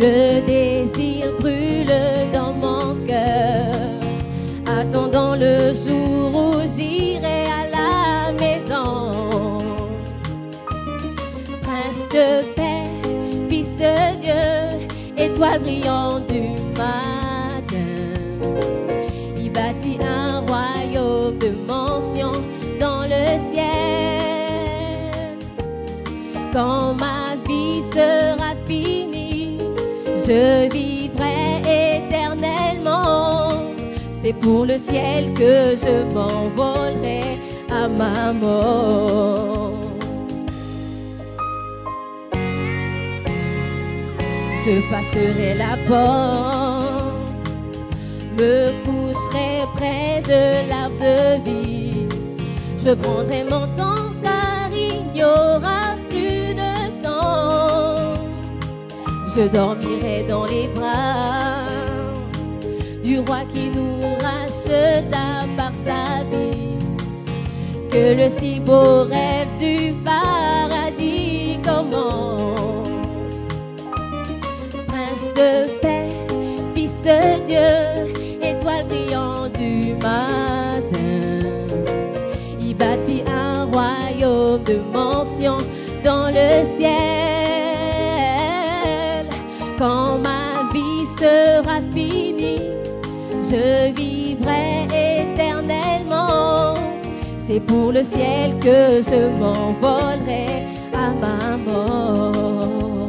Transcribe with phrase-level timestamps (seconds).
[0.00, 1.90] Le désir brûle
[2.32, 3.74] dans mon cœur,
[4.66, 9.12] attendant le jour où j'irai à la maison.
[11.62, 12.90] Prince de paix,
[13.48, 17.96] fils de Dieu, étoile brillante du matin.
[19.36, 22.32] Il bâtit un royaume de mention
[22.78, 25.38] dans le ciel.
[26.52, 27.17] Quand ma
[30.28, 31.62] je vivrai
[31.96, 33.48] éternellement.
[34.20, 37.38] C'est pour le ciel que je m'envolerai
[37.70, 39.72] à ma mort.
[44.64, 47.48] Je passerai la porte,
[48.38, 51.18] me coucherai près de l'arbre de
[51.48, 52.08] vie.
[52.84, 53.97] Je prendrai mon temps
[59.38, 61.68] Je dormirai dans les bras
[63.04, 66.74] du roi qui nous racheta par sa vie.
[67.88, 73.38] Que le si beau rêve du paradis commence
[74.88, 76.10] prince de paix,
[76.74, 80.82] fils de Dieu, étoile brillante du matin.
[82.58, 85.58] Il bâtit un royaume de mention
[86.02, 87.47] dans le ciel.
[93.50, 94.86] Je vivrai
[95.22, 96.74] éternellement.
[97.46, 103.08] C'est pour le ciel que je m'envolerai à ma mort.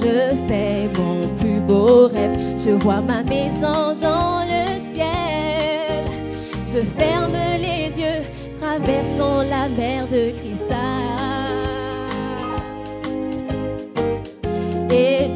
[0.00, 6.04] Je fais mon plus beau rêve, je vois ma maison dans le ciel.
[6.72, 8.22] Je ferme les yeux,
[8.60, 10.93] traversons la mer de cristal.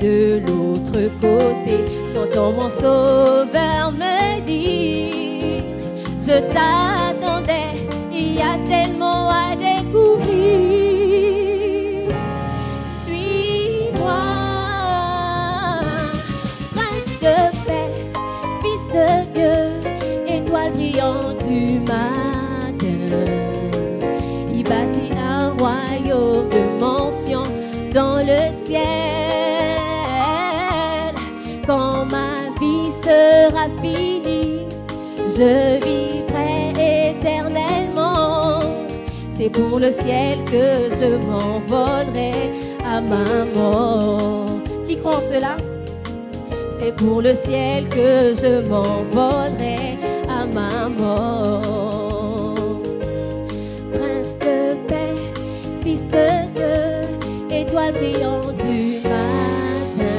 [0.00, 5.64] De l'autre côté, j'entends mon sauveur me dire,
[6.20, 7.74] je t'attendais,
[8.12, 10.28] il y a tellement à découvrir.
[13.02, 14.20] Suis-moi,
[16.74, 17.90] prince de paix,
[18.62, 19.58] fils de Dieu,
[20.26, 23.00] étoile brillante du matin.
[24.52, 26.67] Il bâtit un royaume de
[35.38, 38.58] je vivrai éternellement.
[39.36, 42.50] C'est pour le ciel que je m'envolerai
[42.84, 44.50] à ma mort.
[44.86, 45.56] Qui croit cela?
[46.80, 49.98] C'est pour le ciel que je m'envolerai
[50.28, 52.80] à ma mort.
[53.92, 55.14] Prince de paix,
[55.84, 56.26] fils de
[56.56, 60.14] Dieu, étoile brillante du matin.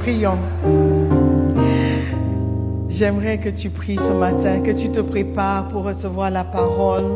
[0.00, 0.38] Prions.
[3.00, 7.06] J'aimerais que tu pries ce matin, que tu te prépares pour recevoir la parole,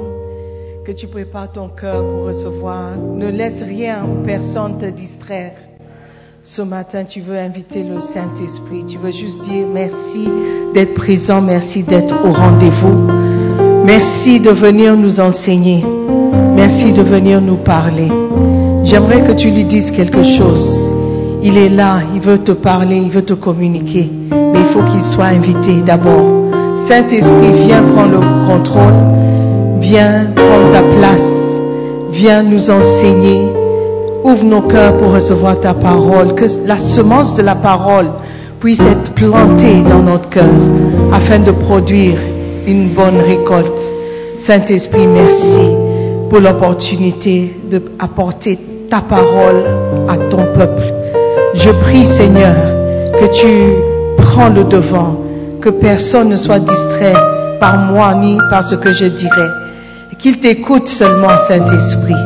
[0.82, 2.96] que tu prépares ton cœur pour recevoir.
[2.96, 5.52] Ne laisse rien ou personne te distraire.
[6.42, 8.86] ce matin, tu veux inviter le Saint-Esprit.
[8.86, 10.26] Tu veux juste dire merci
[10.72, 13.10] d'être présent, merci d'être au rendez-vous.
[13.84, 15.84] Merci de venir nous enseigner.
[16.54, 18.08] Merci de venir nous parler.
[18.84, 20.94] J'aimerais que tu lui dises quelque chose.
[21.42, 24.08] Il est là, il veut te parler, il veut te communiquer.
[24.74, 26.50] Faut qu'il soit invité d'abord.
[26.88, 29.78] Saint-Esprit, viens prendre le contrôle.
[29.78, 31.30] Viens prendre ta place.
[32.10, 33.52] Viens nous enseigner.
[34.24, 36.34] Ouvre nos cœurs pour recevoir ta parole.
[36.34, 38.06] Que la semence de la parole
[38.58, 40.50] puisse être plantée dans notre cœur
[41.12, 42.18] afin de produire
[42.66, 43.80] une bonne récolte.
[44.38, 45.70] Saint-Esprit, merci
[46.28, 48.58] pour l'opportunité d'apporter
[48.90, 49.62] ta parole
[50.08, 50.92] à ton peuple.
[51.54, 52.56] Je prie, Seigneur,
[53.20, 53.93] que tu
[54.34, 55.16] prends le devant,
[55.62, 57.14] que personne ne soit distrait
[57.60, 59.46] par moi ni par ce que je dirai,
[60.18, 62.16] qu'il t'écoute seulement, Saint-Esprit,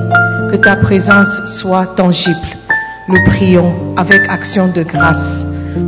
[0.51, 1.29] que ta présence
[1.61, 2.37] soit tangible.
[3.09, 5.47] Nous prions avec action de grâce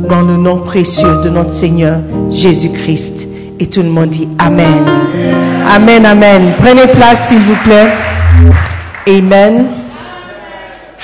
[0.09, 1.99] dans le nom précieux de notre Seigneur
[2.31, 3.27] Jésus-Christ.
[3.59, 4.83] Et tout le monde dit Amen.
[5.67, 6.53] Amen, Amen.
[6.59, 7.93] Prenez place, s'il vous plaît.
[9.07, 9.67] Amen.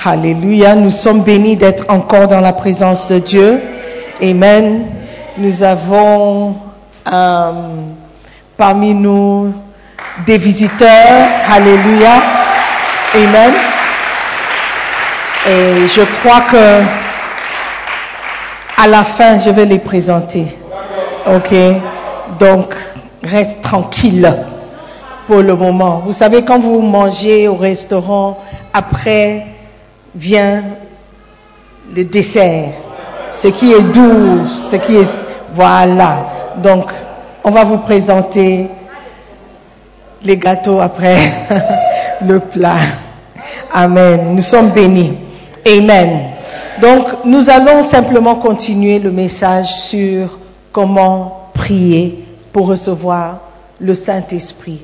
[0.04, 0.76] Alléluia.
[0.76, 3.60] Nous sommes bénis d'être encore dans la présence de Dieu.
[4.22, 4.97] Amen.
[5.40, 6.56] Nous avons
[7.14, 7.52] euh,
[8.58, 9.54] parmi nous
[10.26, 11.28] des visiteurs.
[11.48, 12.24] Alléluia.
[13.14, 13.54] Amen.
[15.46, 16.82] Et je crois que
[18.78, 20.48] à la fin, je vais les présenter.
[21.28, 21.56] OK?
[22.40, 22.74] Donc,
[23.24, 24.36] reste tranquille
[25.28, 26.02] pour le moment.
[26.04, 28.40] Vous savez, quand vous mangez au restaurant,
[28.74, 29.46] après
[30.16, 30.64] vient
[31.96, 32.72] le dessert.
[33.36, 35.27] Ce qui est doux, ce qui est...
[35.58, 36.54] Voilà.
[36.62, 36.92] Donc,
[37.44, 38.70] on va vous présenter
[40.22, 41.18] les gâteaux après
[42.22, 42.78] le plat.
[43.74, 44.36] Amen.
[44.36, 45.18] Nous sommes bénis.
[45.66, 46.30] Amen.
[46.80, 50.38] Donc, nous allons simplement continuer le message sur
[50.72, 53.40] comment prier pour recevoir
[53.80, 54.82] le Saint-Esprit.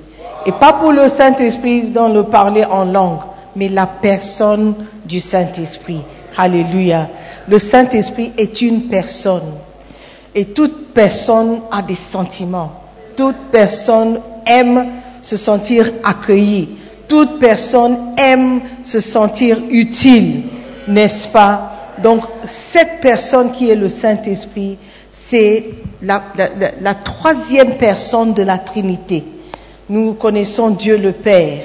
[0.47, 3.19] Et pas pour le Saint-Esprit dans le parler en langue,
[3.55, 4.73] mais la personne
[5.05, 6.01] du Saint-Esprit.
[6.35, 7.09] Alléluia.
[7.47, 9.53] Le Saint-Esprit est une personne.
[10.35, 12.71] Et toute personne a des sentiments.
[13.15, 14.87] Toute personne aime
[15.21, 16.69] se sentir accueillie.
[17.07, 20.43] Toute personne aime se sentir utile,
[20.87, 21.73] n'est-ce pas?
[22.01, 24.77] Donc cette personne qui est le Saint-Esprit,
[25.11, 25.65] c'est
[26.01, 29.23] la, troisième personne de la Trinité.
[29.89, 31.61] Nous connaissons Dieu le Père,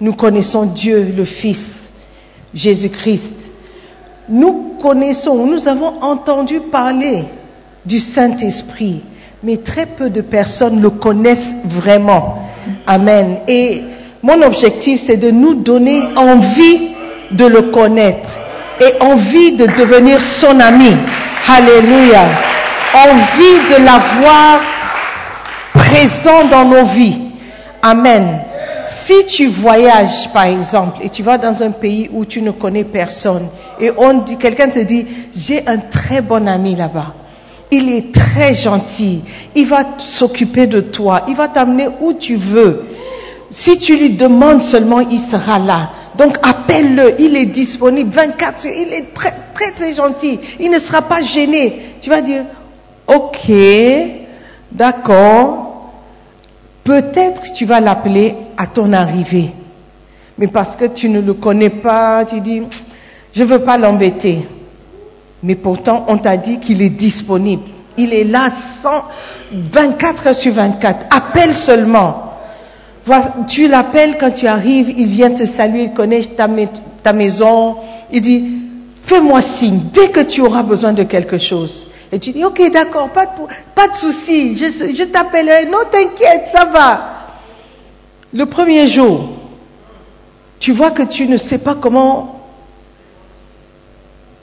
[0.00, 1.90] nous connaissons Dieu le Fils,
[2.54, 3.34] Jésus-Christ.
[4.28, 7.24] Nous connaissons, nous avons entendu parler
[7.84, 9.02] du Saint-Esprit,
[9.42, 12.38] mais très peu de personnes le connaissent vraiment.
[12.86, 13.38] Amen.
[13.48, 13.82] Et
[14.22, 16.90] mon objectif, c'est de nous donner envie
[17.32, 18.38] de le connaître
[18.80, 20.94] et envie de devenir son ami.
[21.48, 22.30] Alléluia.
[22.94, 24.60] Envie de l'avoir
[25.74, 27.18] présent dans nos vies.
[27.82, 28.40] Amen.
[29.06, 32.84] Si tu voyages, par exemple, et tu vas dans un pays où tu ne connais
[32.84, 33.48] personne,
[33.80, 37.14] et on dit, quelqu'un te dit, j'ai un très bon ami là-bas.
[37.74, 39.22] Il est très gentil.
[39.54, 41.24] Il va s'occuper de toi.
[41.26, 42.84] Il va t'amener où tu veux.
[43.50, 45.90] Si tu lui demandes seulement, il sera là.
[46.18, 47.14] Donc appelle-le.
[47.18, 48.72] Il est disponible 24 heures.
[48.76, 50.38] Il est très, très, très gentil.
[50.60, 51.96] Il ne sera pas gêné.
[52.02, 52.44] Tu vas dire,
[53.06, 53.50] ok,
[54.70, 55.92] d'accord.
[56.84, 59.50] Peut-être que tu vas l'appeler à ton arrivée.
[60.36, 62.60] Mais parce que tu ne le connais pas, tu dis,
[63.32, 64.46] je ne veux pas l'embêter.
[65.42, 67.62] Mais pourtant, on t'a dit qu'il est disponible.
[67.96, 68.50] Il est là
[69.52, 71.06] 24 heures sur 24.
[71.10, 72.32] Appelle seulement.
[73.48, 77.76] Tu l'appelles quand tu arrives, il vient te saluer, il connaît ta, maison.
[78.12, 78.44] Il dit,
[79.04, 81.86] fais-moi signe dès que tu auras besoin de quelque chose.
[82.12, 83.30] Et tu dis, ok, d'accord, pas de,
[83.74, 87.08] pas de souci, je, je t'appellerai, non, t'inquiète, ça va.
[88.32, 89.30] Le premier jour,
[90.60, 92.41] tu vois que tu ne sais pas comment...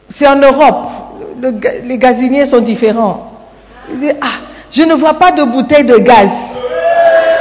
[0.09, 0.89] C'est en Europe,
[1.41, 1.53] le,
[1.85, 3.31] les gaziniers sont différents.
[4.21, 4.27] Ah,
[4.71, 6.29] je ne vois pas de bouteille de gaz.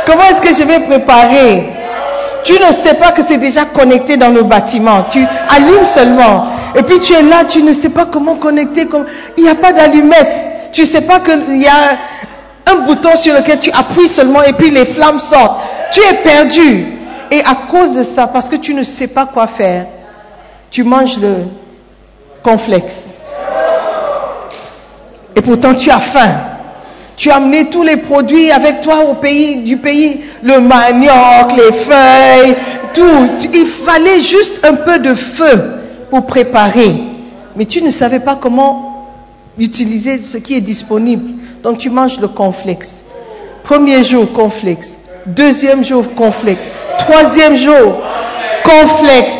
[0.06, 1.68] Comment est-ce que je vais préparer?
[2.44, 5.04] Tu ne sais pas que c'est déjà connecté dans le bâtiment.
[5.10, 5.18] Tu
[5.50, 6.46] allumes seulement.
[6.76, 8.88] Et puis tu es là, tu ne sais pas comment connecter.
[9.36, 10.72] Il n'y a pas d'allumette.
[10.72, 11.98] Tu ne sais pas qu'il y a
[12.70, 15.60] un bouton sur lequel tu appuies seulement et puis les flammes sortent.
[15.92, 16.86] Tu es perdu.
[17.30, 19.86] Et à cause de ça, parce que tu ne sais pas quoi faire,
[20.70, 21.44] tu manges le
[22.42, 23.00] complexe.
[25.36, 26.40] Et pourtant tu as faim.
[27.16, 31.76] Tu as amené tous les produits avec toi au pays, du pays, le manioc, les
[31.84, 32.56] feuilles,
[32.94, 33.30] tout.
[33.52, 35.74] Il fallait juste un peu de feu
[36.10, 36.94] pour préparer.
[37.56, 39.08] mais tu ne savais pas comment
[39.58, 41.30] utiliser ce qui est disponible.
[41.62, 43.02] Donc tu manges le complexe.
[43.64, 44.96] Premier jour, complexe.
[45.26, 46.64] Deuxième jour, complexe.
[46.98, 48.00] Troisième jour,
[48.62, 49.37] complexe.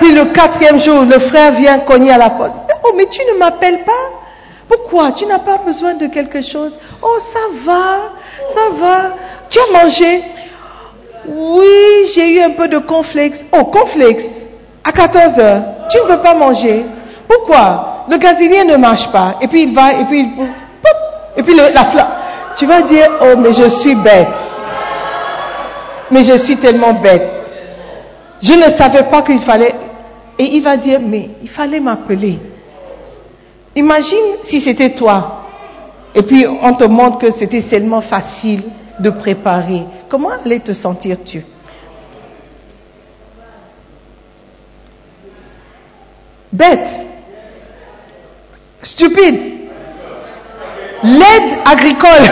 [0.00, 2.52] Puis le quatrième jour, le frère vient cogner à la porte.
[2.84, 3.92] Oh, mais tu ne m'appelles pas?
[4.68, 5.12] Pourquoi?
[5.12, 7.98] Tu n'as pas besoin de quelque chose Oh, ça va,
[8.52, 9.14] ça va.
[9.48, 10.22] Tu as mangé?
[11.26, 13.44] Oui, j'ai eu un peu de complexe.
[13.52, 14.26] Oh, complexe
[14.82, 16.84] À 14 heures, tu ne veux pas manger
[17.28, 18.04] Pourquoi?
[18.10, 19.36] Le gazinier ne marche pas.
[19.40, 20.46] Et puis il va, et puis il...
[21.36, 22.08] Et puis la flamme.
[22.56, 24.28] Tu vas dire, oh, mais je suis bête.
[26.10, 27.28] Mais je suis tellement bête.
[28.40, 29.74] Je ne savais pas qu'il fallait.
[30.38, 32.38] Et il va dire, mais il fallait m'appeler.
[33.76, 35.46] Imagine si c'était toi.
[36.14, 38.62] Et puis on te montre que c'était seulement facile
[39.00, 39.82] de préparer.
[40.08, 41.44] Comment allais te sentir-tu
[46.52, 47.06] Bête.
[48.82, 49.54] Stupide.
[51.02, 52.30] L'aide agricole,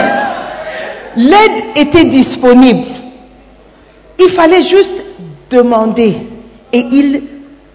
[1.15, 2.87] l'aide était disponible.
[4.17, 4.95] Il fallait juste
[5.49, 6.17] demander
[6.71, 7.32] et il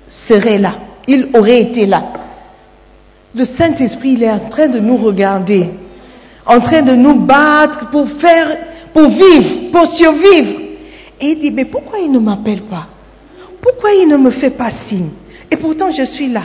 [0.08, 0.74] serait là.
[1.06, 2.12] Il aurait été là.
[3.34, 5.70] Le Saint-Esprit, il est en train de nous regarder,
[6.46, 8.58] en train de nous battre pour faire,
[8.92, 10.60] pour vivre, pour survivre.
[11.20, 12.88] Et il dit, mais pourquoi il ne m'appelle pas?
[13.60, 15.10] Pourquoi il ne me fait pas signe?
[15.50, 16.44] Et pourtant, je suis là.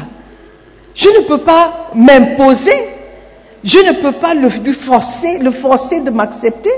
[0.93, 2.89] Je ne peux pas m'imposer.
[3.63, 6.71] Je ne peux pas le, forcer, le forcer de m'accepter.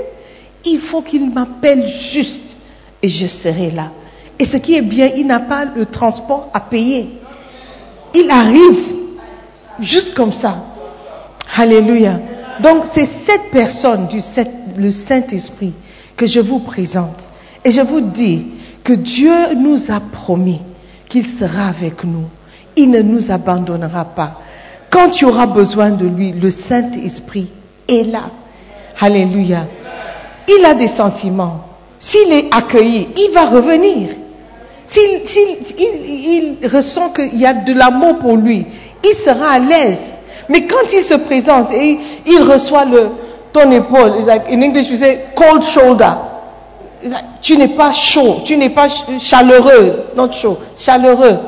[0.64, 2.56] Il faut qu'il m'appelle juste
[3.02, 3.90] et je serai là.
[4.38, 7.20] Et ce qui est bien, il n'a pas le transport à payer.
[8.14, 8.84] Il arrive
[9.80, 10.56] juste comme ça.
[11.56, 12.20] Alléluia.
[12.62, 14.08] Donc c'est cette personne
[14.76, 15.74] le Saint-Esprit
[16.16, 17.30] que je vous présente.
[17.64, 18.46] Et je vous dis
[18.84, 20.60] que Dieu nous a promis
[21.08, 22.26] qu'il sera avec nous.
[22.76, 24.40] Il ne nous abandonnera pas.
[24.90, 27.50] Quand tu auras besoin de lui, le Saint-Esprit
[27.88, 28.30] est là.
[29.00, 29.66] Alléluia.
[30.48, 31.64] Il a des sentiments.
[31.98, 34.10] S'il est accueilli, il va revenir.
[34.86, 38.66] S'il s'il- il, il ressent qu'il y a de l'amour pour lui,
[39.04, 39.98] il sera à l'aise.
[40.48, 43.08] Mais quand il se présente et il reçoit le,
[43.52, 46.12] ton épaule, like, in English we cold shoulder.
[47.42, 51.38] Tu n'es pas chaud, tu n'es pas ch- chaleureux, non chaud, chaleureux.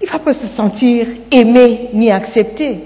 [0.00, 2.80] Il va pas se sentir aimé ni accepté,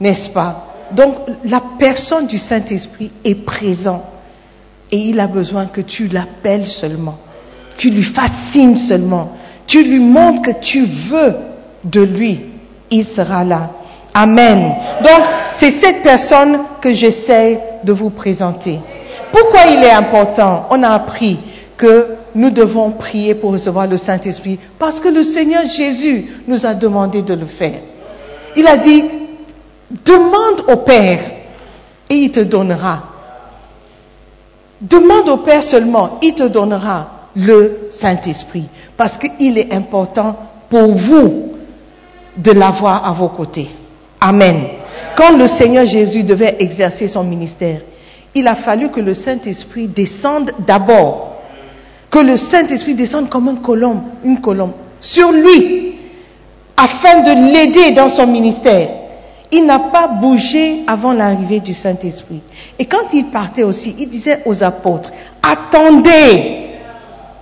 [0.00, 0.66] n'est-ce pas?
[0.92, 4.02] Donc la personne du Saint-Esprit est présente
[4.90, 7.18] et il a besoin que tu l'appelles seulement,
[7.82, 8.06] tu lui
[8.52, 9.32] signe seulement,
[9.66, 11.34] tu lui montres que tu veux
[11.82, 12.40] de lui,
[12.92, 13.70] il sera là.
[14.14, 14.72] Amen.
[15.02, 15.20] Donc
[15.58, 18.78] c'est cette personne que j'essaie de vous présenter.
[19.32, 20.68] Pourquoi il est important?
[20.70, 21.40] On a appris
[21.76, 26.74] que nous devons prier pour recevoir le Saint-Esprit parce que le Seigneur Jésus nous a
[26.74, 27.80] demandé de le faire.
[28.56, 29.02] Il a dit,
[30.04, 31.18] demande au Père
[32.08, 33.02] et il te donnera.
[34.80, 38.68] Demande au Père seulement, il te donnera le Saint-Esprit.
[38.96, 40.36] Parce qu'il est important
[40.68, 41.52] pour vous
[42.36, 43.68] de l'avoir à vos côtés.
[44.20, 44.64] Amen.
[45.16, 47.80] Quand le Seigneur Jésus devait exercer son ministère,
[48.34, 51.42] il a fallu que le Saint-Esprit descende d'abord.
[52.10, 55.94] Que le Saint-Esprit descende comme une colombe, une colombe, sur lui,
[56.76, 58.88] afin de l'aider dans son ministère.
[59.50, 62.40] Il n'a pas bougé avant l'arrivée du Saint-Esprit.
[62.78, 65.10] Et quand il partait aussi, il disait aux apôtres,
[65.42, 66.71] attendez,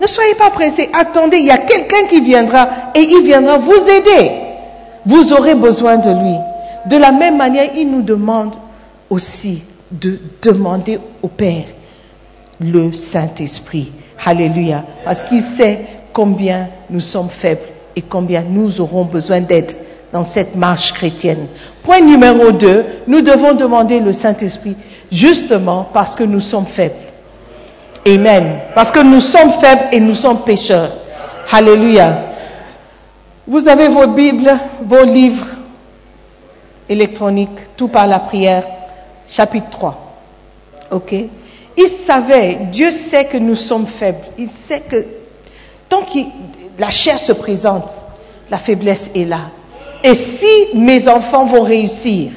[0.01, 3.85] ne soyez pas pressés, attendez, il y a quelqu'un qui viendra et il viendra vous
[3.87, 4.31] aider.
[5.05, 6.37] Vous aurez besoin de lui.
[6.87, 8.55] De la même manière, il nous demande
[9.11, 11.65] aussi de demander au Père
[12.61, 13.93] le Saint-Esprit.
[14.25, 14.85] Alléluia.
[15.05, 15.81] Parce qu'il sait
[16.13, 19.75] combien nous sommes faibles et combien nous aurons besoin d'aide
[20.13, 21.47] dans cette marche chrétienne.
[21.83, 24.77] Point numéro deux, nous devons demander le Saint-Esprit
[25.11, 27.10] justement parce que nous sommes faibles.
[28.07, 28.61] Amen.
[28.75, 30.93] Parce que nous sommes faibles et nous sommes pécheurs.
[31.51, 32.27] Alléluia.
[33.47, 34.53] Vous avez vos Bibles,
[34.83, 35.47] vos livres
[36.89, 38.67] électroniques, tout par la prière,
[39.29, 39.99] chapitre 3.
[40.93, 41.15] OK?
[41.77, 44.27] Il savait, Dieu sait que nous sommes faibles.
[44.39, 45.05] Il sait que
[45.89, 46.19] tant que
[46.79, 47.91] la chair se présente,
[48.51, 49.51] la faiblesse est là.
[50.03, 52.33] Et si mes enfants vont réussir,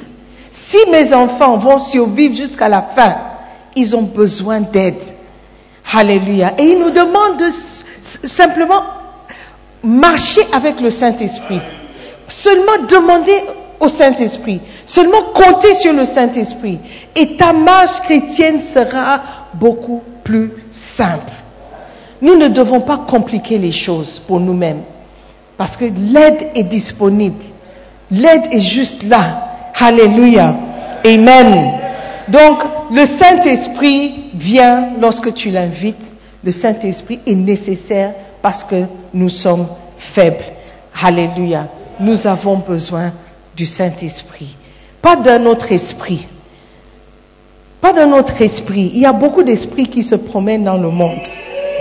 [0.52, 3.16] si mes enfants vont survivre jusqu'à la fin,
[3.76, 5.13] ils ont besoin d'aide.
[5.92, 6.54] Alléluia.
[6.58, 7.50] Et il nous demande de
[8.28, 8.84] simplement
[9.84, 11.60] marcher avec le Saint-Esprit.
[12.28, 13.44] Seulement demander
[13.80, 14.62] au Saint-Esprit.
[14.86, 16.80] Seulement compter sur le Saint-Esprit.
[17.16, 19.22] Et ta marche chrétienne sera
[19.54, 21.32] beaucoup plus simple.
[22.22, 24.84] Nous ne devons pas compliquer les choses pour nous-mêmes.
[25.58, 27.44] Parce que l'aide est disponible.
[28.10, 29.72] L'aide est juste là.
[29.76, 30.56] Alléluia.
[31.06, 31.83] Amen.
[32.28, 36.12] Donc, le Saint-Esprit vient lorsque tu l'invites.
[36.44, 40.46] Le Saint-Esprit est nécessaire parce que nous sommes faibles.
[41.02, 41.68] Alléluia.
[42.00, 43.12] Nous avons besoin
[43.56, 44.56] du Saint-Esprit.
[45.02, 46.26] Pas d'un autre esprit.
[47.82, 48.92] Pas d'un autre esprit.
[48.94, 51.28] Il y a beaucoup d'esprits qui se promènent dans le monde,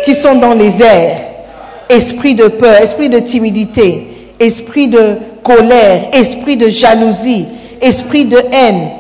[0.05, 1.21] qui sont dans les airs.
[1.89, 7.47] Esprit de peur, esprit de timidité, esprit de colère, esprit de jalousie,
[7.81, 8.91] esprit de haine,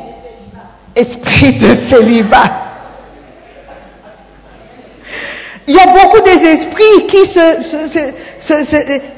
[0.94, 2.62] esprit de célibat.
[5.66, 7.24] Il y a beaucoup d'esprits qui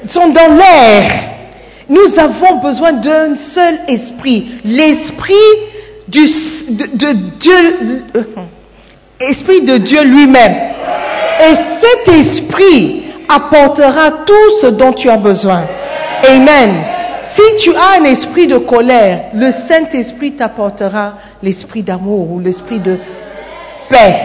[0.07, 1.11] sont dans l'air.
[1.89, 5.33] Nous avons besoin d'un seul esprit, l'esprit
[6.07, 8.23] de, Dieu, euh,
[9.19, 10.55] esprit de Dieu lui-même.
[11.39, 15.63] Et cet esprit apportera tout ce dont tu as besoin.
[16.27, 16.94] Amen.
[17.35, 22.97] Si tu as un esprit de colère, le Saint-Esprit t'apportera l'esprit d'amour ou l'esprit de
[23.89, 24.15] paix.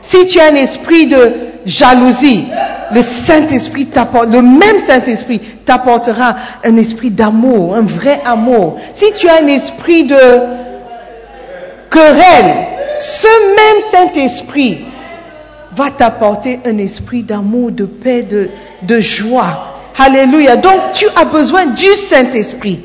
[0.00, 1.32] Si tu as un esprit de
[1.66, 2.46] jalousie,
[2.94, 3.90] le Saint-Esprit
[4.30, 8.76] le même Saint-Esprit t'apportera un esprit d'amour, un vrai amour.
[8.94, 10.16] Si tu as un esprit de
[11.90, 12.54] querelle,
[13.00, 14.78] ce même Saint-Esprit
[15.76, 19.79] va t'apporter un esprit d'amour, de paix, de joie.
[20.00, 20.56] Alléluia.
[20.56, 22.80] Donc tu as besoin du Saint-Esprit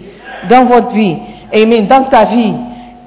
[0.50, 1.18] dans votre vie.
[1.54, 1.88] Amen.
[1.88, 2.54] Dans ta vie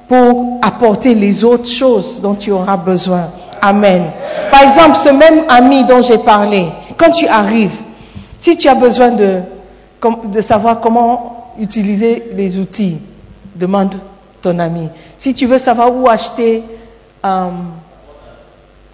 [0.07, 3.27] pour apporter les autres choses dont tu auras besoin.
[3.61, 4.05] Amen.
[4.51, 7.75] Par exemple, ce même ami dont j'ai parlé, quand tu arrives,
[8.39, 9.41] si tu as besoin de,
[10.41, 12.97] savoir comment utiliser les outils,
[13.55, 13.95] demande
[14.41, 14.89] ton ami.
[15.17, 16.63] Si tu veux savoir où acheter
[17.23, 17.49] euh,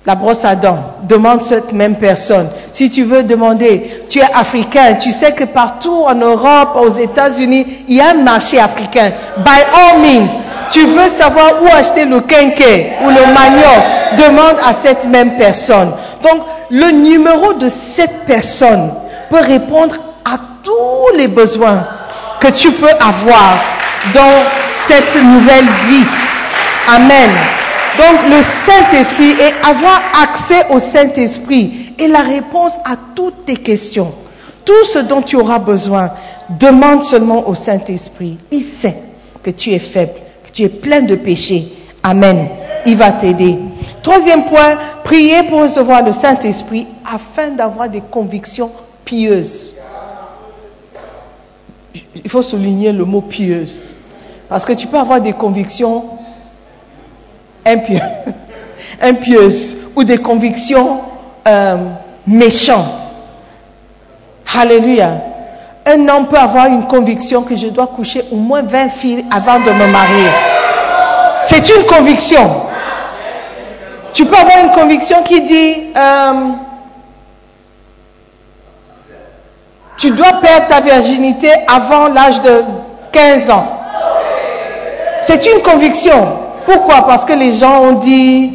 [0.06, 2.48] la brosse à dents, demande cette même personne.
[2.72, 7.86] Si tu veux demander, tu es africain, tu sais que partout en Europe, aux États-Unis,
[7.88, 9.12] il y a un marché africain.
[9.38, 10.30] By all means,
[10.70, 15.92] tu veux savoir où acheter le quinquet ou le manioc, demande à cette même personne.
[16.22, 18.92] Donc, le numéro de cette personne
[19.30, 21.84] peut répondre à tous les besoins
[22.40, 23.60] que tu peux avoir
[24.14, 24.44] dans
[24.88, 26.06] cette nouvelle vie.
[26.96, 27.32] Amen.
[27.98, 34.14] Donc le Saint-Esprit et avoir accès au Saint-Esprit est la réponse à toutes tes questions.
[34.66, 36.12] Tout ce dont tu auras besoin,
[36.60, 38.38] demande seulement au Saint-Esprit.
[38.52, 38.98] Il sait
[39.42, 41.72] que tu es faible, que tu es plein de péchés.
[42.04, 42.50] Amen.
[42.86, 43.58] Il va t'aider.
[44.04, 48.72] Troisième point, prier pour recevoir le Saint-Esprit afin d'avoir des convictions
[49.04, 49.74] pieuses.
[52.24, 53.96] Il faut souligner le mot pieuse.
[54.50, 56.04] Parce que tu peux avoir des convictions
[59.02, 61.02] impieuses, ou des convictions
[61.48, 61.78] euh,
[62.28, 63.02] méchantes.
[64.54, 65.22] Alléluia.
[65.86, 69.60] Un homme peut avoir une conviction que je dois coucher au moins 20 filles avant
[69.60, 70.30] de me marier.
[71.48, 72.62] C'est une conviction.
[74.14, 76.52] Tu peux avoir une conviction qui dit, euh,
[79.98, 82.64] tu dois perdre ta virginité avant l'âge de
[83.12, 83.68] 15 ans.
[85.24, 86.45] C'est une conviction.
[86.66, 87.06] Pourquoi?
[87.08, 88.52] Parce que les gens ont dit,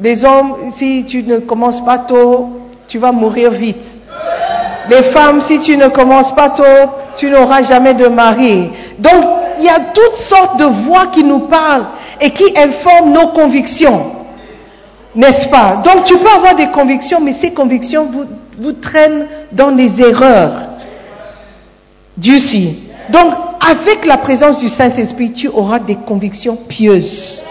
[0.00, 2.50] les hommes, si tu ne commences pas tôt,
[2.86, 3.84] tu vas mourir vite.
[4.90, 8.70] Les femmes, si tu ne commences pas tôt, tu n'auras jamais de mari.
[8.98, 9.24] Donc,
[9.58, 11.86] il y a toutes sortes de voix qui nous parlent
[12.20, 14.12] et qui informent nos convictions.
[15.14, 15.82] N'est-ce pas?
[15.84, 18.24] Donc, tu peux avoir des convictions, mais ces convictions vous,
[18.58, 20.52] vous traînent dans des erreurs.
[22.16, 22.80] Dieu si.
[23.10, 23.32] Donc,
[23.66, 27.42] avec la présence du Saint-Esprit, tu auras des convictions pieuses.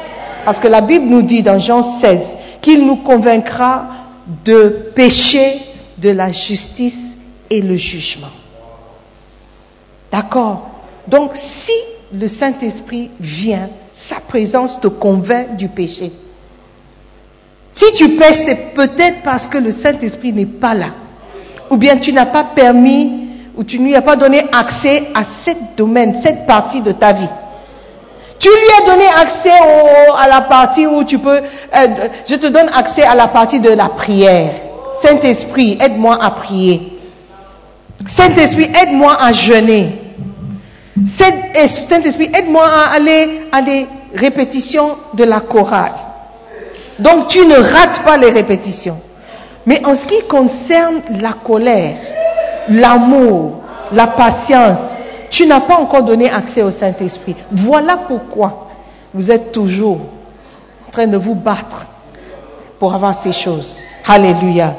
[0.46, 2.22] Parce que la Bible nous dit dans Jean 16
[2.62, 3.88] qu'il nous convaincra
[4.46, 5.62] de péché,
[5.98, 7.18] de la justice
[7.50, 8.32] et le jugement.
[10.12, 10.70] D'accord?
[11.08, 11.74] Donc si
[12.14, 16.12] le Saint-Esprit vient, sa présence te convainc du péché.
[17.72, 20.90] Si tu pêches, c'est peut-être parce que le Saint-Esprit n'est pas là.
[21.72, 23.23] Ou bien tu n'as pas permis
[23.56, 27.14] où tu ne lui as pas donné accès à cette domaine, cette partie de ta
[27.14, 27.30] vie.
[28.40, 29.52] Tu lui as donné accès
[30.18, 31.88] à la partie où tu peux, euh,
[32.28, 34.52] je te donne accès à la partie de la prière.
[35.02, 37.00] Saint-Esprit, aide-moi à prier.
[38.08, 39.94] Saint-Esprit, aide-moi à jeûner.
[41.18, 45.94] Saint-Esprit, aide-moi à aller à des répétitions de la chorale.
[47.00, 48.98] Donc tu ne rates pas les répétitions.
[49.66, 51.96] Mais en ce qui concerne la colère,
[52.70, 54.80] l'amour, la patience,
[55.30, 57.36] tu n'as pas encore donné accès au Saint-Esprit.
[57.52, 58.68] Voilà pourquoi
[59.14, 60.00] vous êtes toujours
[60.88, 61.88] en train de vous battre
[62.80, 63.80] pour avoir ces choses.
[64.06, 64.76] Alléluia.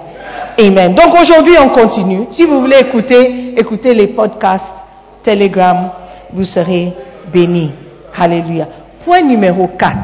[0.58, 0.94] Amen.
[0.94, 2.26] Donc aujourd'hui, on continue.
[2.30, 4.76] Si vous voulez écouter, écoutez les podcasts,
[5.22, 5.90] Telegram.
[6.32, 6.92] vous serez
[7.32, 7.72] bénis.
[8.16, 8.68] Alléluia.
[9.04, 9.96] Point numéro 4.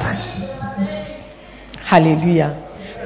[1.90, 2.52] Alléluia.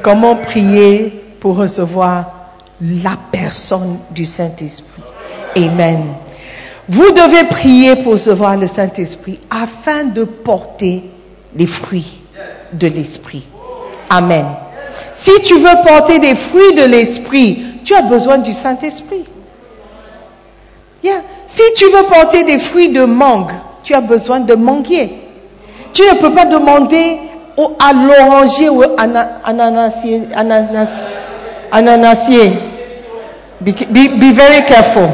[0.03, 2.34] Comment prier pour recevoir
[2.81, 5.03] la personne du Saint-Esprit.
[5.57, 6.15] Amen.
[6.89, 11.05] Vous devez prier pour recevoir le Saint-Esprit afin de porter
[11.55, 12.21] les fruits
[12.73, 13.47] de l'Esprit.
[14.11, 14.47] Amen.
[15.13, 19.25] Si tu veux porter des fruits de l'Esprit, tu as besoin du Saint-Esprit.
[21.03, 21.23] Yeah.
[21.47, 25.21] Si tu veux porter des fruits de mangue, tu as besoin de manguier.
[25.93, 27.19] Tu ne peux pas demander
[27.79, 30.23] à l'oranger ou à l'ananasier.
[30.35, 30.89] Ananas,
[31.75, 32.51] ananasier.
[33.61, 33.73] Be,
[34.19, 35.09] be, very careful.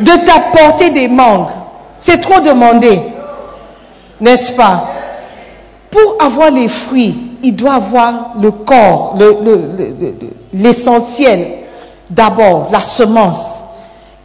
[0.00, 1.48] De t'apporter des mangues.
[2.00, 3.00] C'est trop demandé.
[4.20, 4.88] N'est-ce pas?
[5.90, 9.18] Pour avoir les fruits, il doit avoir le corps,
[10.52, 11.38] l'essentiel.
[11.38, 11.60] Le, le,
[12.10, 13.44] D'abord, la semence.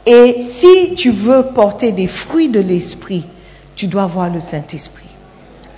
[0.05, 3.25] Et si tu veux porter des fruits de l'esprit,
[3.75, 5.09] tu dois avoir le Saint-Esprit.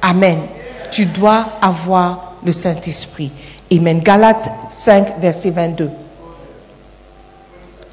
[0.02, 0.40] Amen.
[0.92, 3.32] Tu dois avoir le Saint-Esprit.
[3.72, 4.00] Amen.
[4.00, 5.90] Galates 5, verset 22.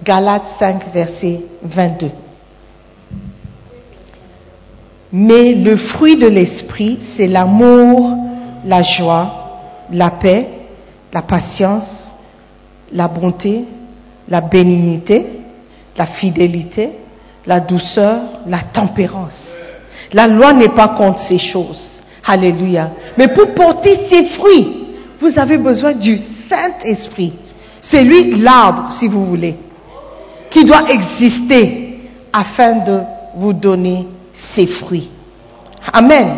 [0.05, 2.11] Galates 5, verset 22.
[5.13, 8.17] Mais le fruit de l'Esprit, c'est l'amour,
[8.65, 9.61] la joie,
[9.91, 10.49] la paix,
[11.13, 12.13] la patience,
[12.93, 13.65] la bonté,
[14.29, 15.41] la bénignité,
[15.97, 16.91] la fidélité,
[17.47, 19.51] la douceur, la tempérance.
[20.13, 22.03] La loi n'est pas contre ces choses.
[22.27, 22.91] Alléluia.
[23.19, 24.84] Mais pour porter ces fruits,
[25.21, 27.33] vous avez besoin du Saint-Esprit.
[27.81, 29.57] C'est lui l'arbre, si vous voulez,
[30.51, 32.01] qui doit exister
[32.33, 33.01] afin de
[33.37, 35.11] vous donner ses fruits.
[35.93, 36.29] Amen.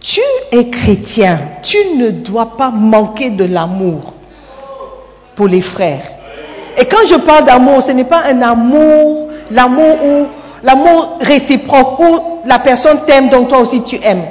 [0.00, 0.20] Tu
[0.52, 4.14] es chrétien, tu ne dois pas manquer de l'amour
[5.34, 6.12] pour les frères.
[6.76, 10.28] Et quand je parle d'amour, ce n'est pas un amour, l'amour
[10.62, 14.24] l'amour réciproque où la personne t'aime donc toi aussi tu aimes.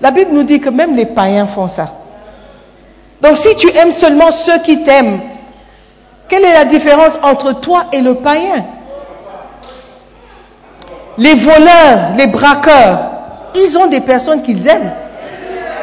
[0.00, 1.90] La Bible nous dit que même les païens font ça.
[3.22, 5.20] Donc si tu aimes seulement ceux qui t'aiment,
[6.28, 8.64] quelle est la différence entre toi et le païen?
[11.18, 12.98] Les voleurs, les braqueurs,
[13.54, 14.92] ils ont des personnes qu'ils aiment.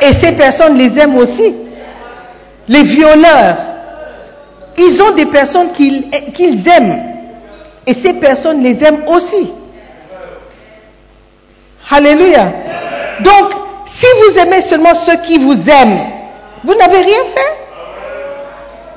[0.01, 1.55] Et ces personnes les aiment aussi.
[2.67, 3.57] Les violeurs,
[4.77, 7.03] ils ont des personnes qu'ils aiment.
[7.87, 9.51] Et ces personnes les aiment aussi.
[11.89, 12.51] Alléluia.
[13.21, 13.53] Donc,
[13.85, 16.18] si vous aimez seulement ceux qui vous aiment,
[16.63, 17.59] vous n'avez rien fait.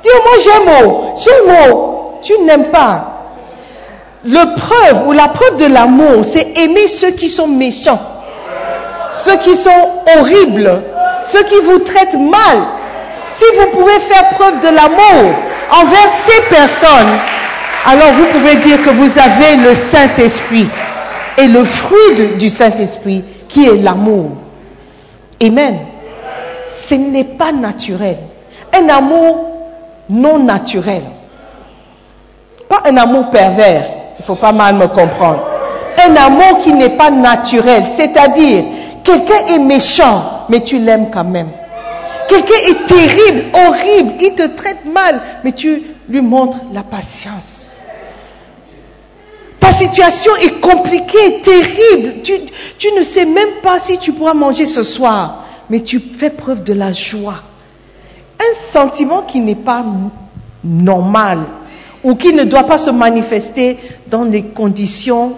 [0.03, 0.71] Dis-moi, j'aime,
[1.17, 1.77] j'aime,
[2.23, 3.09] tu n'aimes pas.
[4.25, 8.01] Le preuve ou la preuve de l'amour, c'est aimer ceux qui sont méchants,
[9.25, 10.83] ceux qui sont horribles,
[11.25, 12.63] ceux qui vous traitent mal.
[13.31, 15.35] Si vous pouvez faire preuve de l'amour
[15.73, 17.19] envers ces personnes,
[17.85, 20.69] alors vous pouvez dire que vous avez le Saint-Esprit
[21.39, 24.33] et le fruit du Saint-Esprit qui est l'amour.
[25.43, 25.92] Amen.
[26.93, 28.19] Ce n'est pas naturel.
[28.79, 29.47] Un amour
[30.11, 31.03] non naturel.
[32.69, 33.87] Pas un amour pervers.
[34.19, 35.43] Il ne faut pas mal me comprendre.
[36.07, 37.83] Un amour qui n'est pas naturel.
[37.97, 38.65] C'est-à-dire,
[39.03, 41.49] quelqu'un est méchant, mais tu l'aimes quand même.
[42.29, 47.73] Quelqu'un est terrible, horrible, il te traite mal, mais tu lui montres la patience.
[49.59, 52.23] Ta situation est compliquée, terrible.
[52.23, 52.33] Tu,
[52.79, 56.65] tu, ne sais même pas si tu pourras manger ce soir, mais tu fais preuve
[56.65, 57.41] de la joie.
[58.39, 59.83] Un sentiment qui n'est pas
[60.63, 61.39] normal
[62.05, 65.35] ou qui ne doit pas se manifester dans les conditions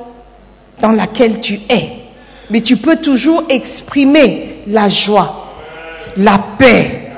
[0.83, 1.99] dans lesquelles tu es.
[2.51, 5.53] Mais tu peux toujours exprimer la joie,
[6.17, 7.13] la paix,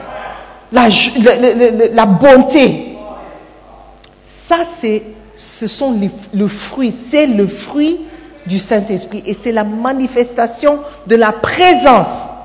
[0.70, 2.98] la, bonté.
[4.46, 5.02] Ça, c'est
[5.34, 8.00] ce sont les, le fruit, c'est le fruit
[8.46, 12.35] du Saint-Esprit et c'est la manifestation de la présence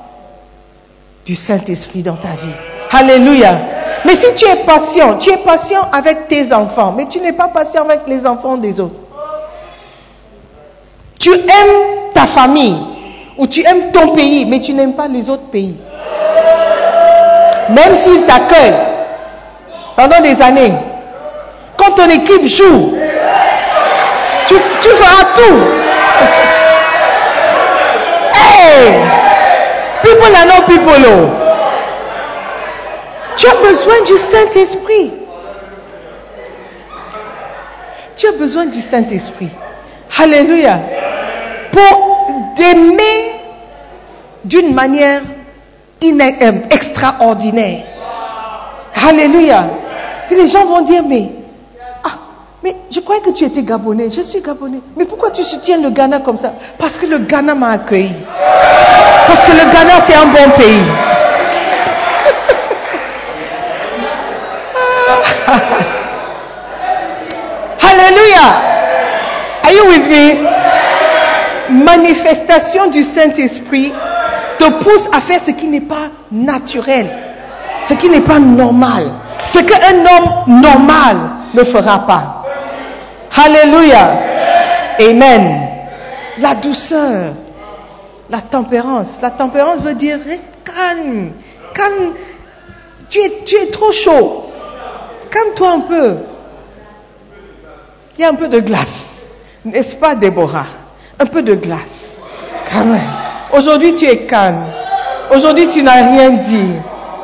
[1.26, 2.56] du Saint-Esprit dans ta vie.
[2.92, 3.60] Alléluia.
[4.06, 7.50] Mais si tu es patient, tu es patient avec tes enfants, mais tu n'es pas
[7.50, 8.96] patient avec les enfants des autres.
[11.20, 12.78] Tu aimes ta famille
[13.38, 15.78] ou tu aimes ton pays, mais tu n'aimes pas les autres pays.
[17.70, 18.88] Même s'ils t'accueillent
[19.96, 20.74] pendant des années,
[21.78, 22.94] quand ton équipe joue,
[24.48, 25.60] tu, tu feras tout.
[28.34, 29.21] hey!
[33.38, 35.12] Tu as besoin du Saint-Esprit.
[38.16, 39.50] Tu as besoin du Saint-Esprit.
[40.18, 40.80] Alléluia.
[41.72, 43.36] Pour t'aimer
[44.44, 45.22] d'une manière
[46.04, 47.84] euh, extraordinaire.
[48.94, 49.70] Alléluia.
[50.30, 51.30] Les gens vont dire, mais
[52.64, 54.10] Mais je croyais que tu étais Gabonais.
[54.12, 54.82] Je suis Gabonais.
[54.96, 56.54] Mais pourquoi tu soutiens le Ghana comme ça?
[56.78, 58.14] Parce que le Ghana m'a accueilli.
[59.28, 60.86] Parce que le Ghana, c'est un bon pays.
[67.82, 68.48] Alléluia.
[69.64, 70.46] Are you with me?
[71.84, 73.92] Manifestation du Saint-Esprit
[74.60, 77.10] te pousse à faire ce qui n'est pas naturel,
[77.88, 79.12] ce qui n'est pas normal,
[79.54, 81.18] ce qu'un homme normal
[81.54, 82.41] ne fera pas.
[83.36, 84.20] Alléluia.
[85.00, 85.70] Amen.
[86.38, 87.34] La douceur,
[88.30, 89.20] la tempérance.
[89.22, 91.32] La tempérance veut dire reste calme.
[91.74, 92.14] Calme.
[93.10, 94.46] Tu es, trop chaud.
[95.30, 96.16] Calme-toi un peu.
[98.18, 99.26] Il y a un peu de glace.
[99.66, 100.68] N'est-ce pas, Déborah?
[101.20, 102.16] Un peu de glace.
[103.54, 104.66] Aujourd'hui, tu es calme.
[105.36, 106.74] Aujourd'hui, tu n'as rien dit.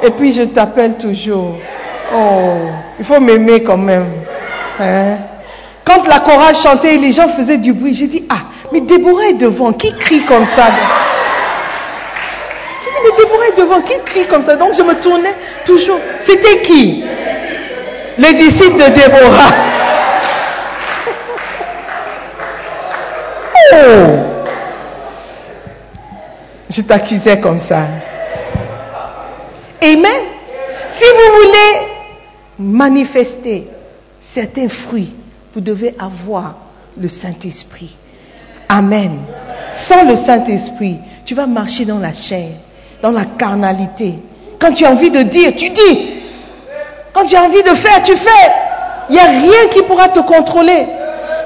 [0.03, 1.55] Et puis, je t'appelle toujours.
[2.13, 2.53] Oh,
[2.99, 4.11] il faut m'aimer quand même.
[4.79, 5.17] Hein?
[5.87, 7.93] Quand la chorale chantait, les gens faisaient du bruit.
[7.93, 8.41] J'ai dit, ah,
[8.73, 9.71] mais Déborah est devant.
[9.71, 10.67] Qui crie comme ça?
[12.83, 13.81] J'ai dit, mais Déborah est devant.
[13.81, 14.57] Qui crie comme ça?
[14.57, 15.99] Donc, je me tournais toujours.
[16.19, 17.05] C'était qui?
[18.17, 19.51] Les disciples de Déborah.
[23.69, 24.07] Oh
[26.69, 27.85] Je t'accusais comme ça.
[29.81, 30.21] Amen.
[30.89, 31.87] Si vous voulez
[32.59, 33.67] manifester
[34.19, 35.13] certains fruits,
[35.57, 36.53] vous devez avoir
[36.95, 37.95] le Saint-Esprit.
[38.69, 39.21] Amen.
[39.71, 42.49] Sans le Saint-Esprit, tu vas marcher dans la chair,
[43.01, 44.19] dans la carnalité.
[44.59, 46.09] Quand tu as envie de dire, tu dis.
[47.11, 48.51] Quand tu as envie de faire, tu fais.
[49.09, 50.85] Il n'y a rien qui pourra te contrôler.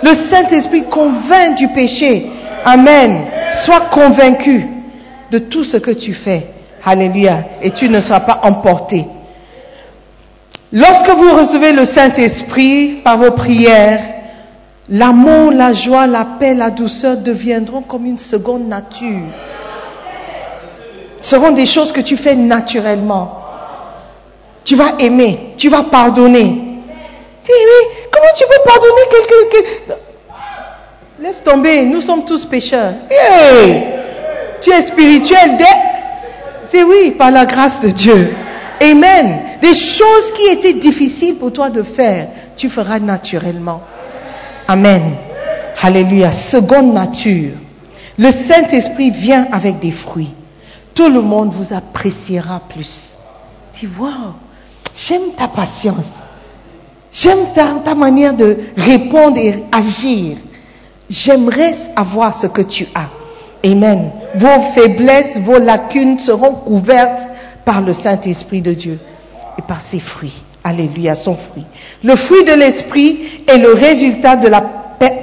[0.03, 2.29] Le Saint-Esprit convainc du péché.
[2.65, 3.21] Amen.
[3.63, 4.67] Sois convaincu
[5.31, 6.47] de tout ce que tu fais.
[6.83, 7.45] Alléluia.
[7.61, 9.05] Et tu ne seras pas emporté.
[10.73, 14.01] Lorsque vous recevez le Saint-Esprit par vos prières,
[14.89, 19.27] l'amour, la joie, la paix, la douceur deviendront comme une seconde nature.
[21.19, 23.37] Seront des choses que tu fais naturellement.
[24.63, 26.71] Tu vas aimer, tu vas pardonner.
[27.43, 29.93] Tu oui, comment tu peux pardonner quelqu'un que...
[31.23, 32.93] Laisse tomber, nous sommes tous pécheurs.
[34.61, 35.57] Tu es spirituel
[36.71, 38.33] C'est oui, par la grâce de Dieu.
[38.81, 39.59] Amen.
[39.61, 43.81] Des choses qui étaient difficiles pour toi de faire, tu feras naturellement.
[44.67, 45.17] Amen.
[45.81, 46.31] Alléluia.
[46.31, 47.53] Seconde nature.
[48.17, 50.33] Le Saint-Esprit vient avec des fruits.
[50.95, 53.13] Tout le monde vous appréciera plus.
[53.73, 54.35] Tu vois,
[54.95, 56.09] j'aime ta patience.
[57.11, 60.37] J'aime ta, ta, manière de répondre et agir.
[61.09, 63.09] J'aimerais avoir ce que tu as.
[63.63, 64.11] Amen.
[64.35, 67.27] Vos faiblesses, vos lacunes seront couvertes
[67.65, 68.99] par le Saint-Esprit de Dieu
[69.57, 70.41] et par ses fruits.
[70.63, 71.65] Alléluia, son fruit.
[72.03, 74.61] Le fruit de l'Esprit est le résultat de la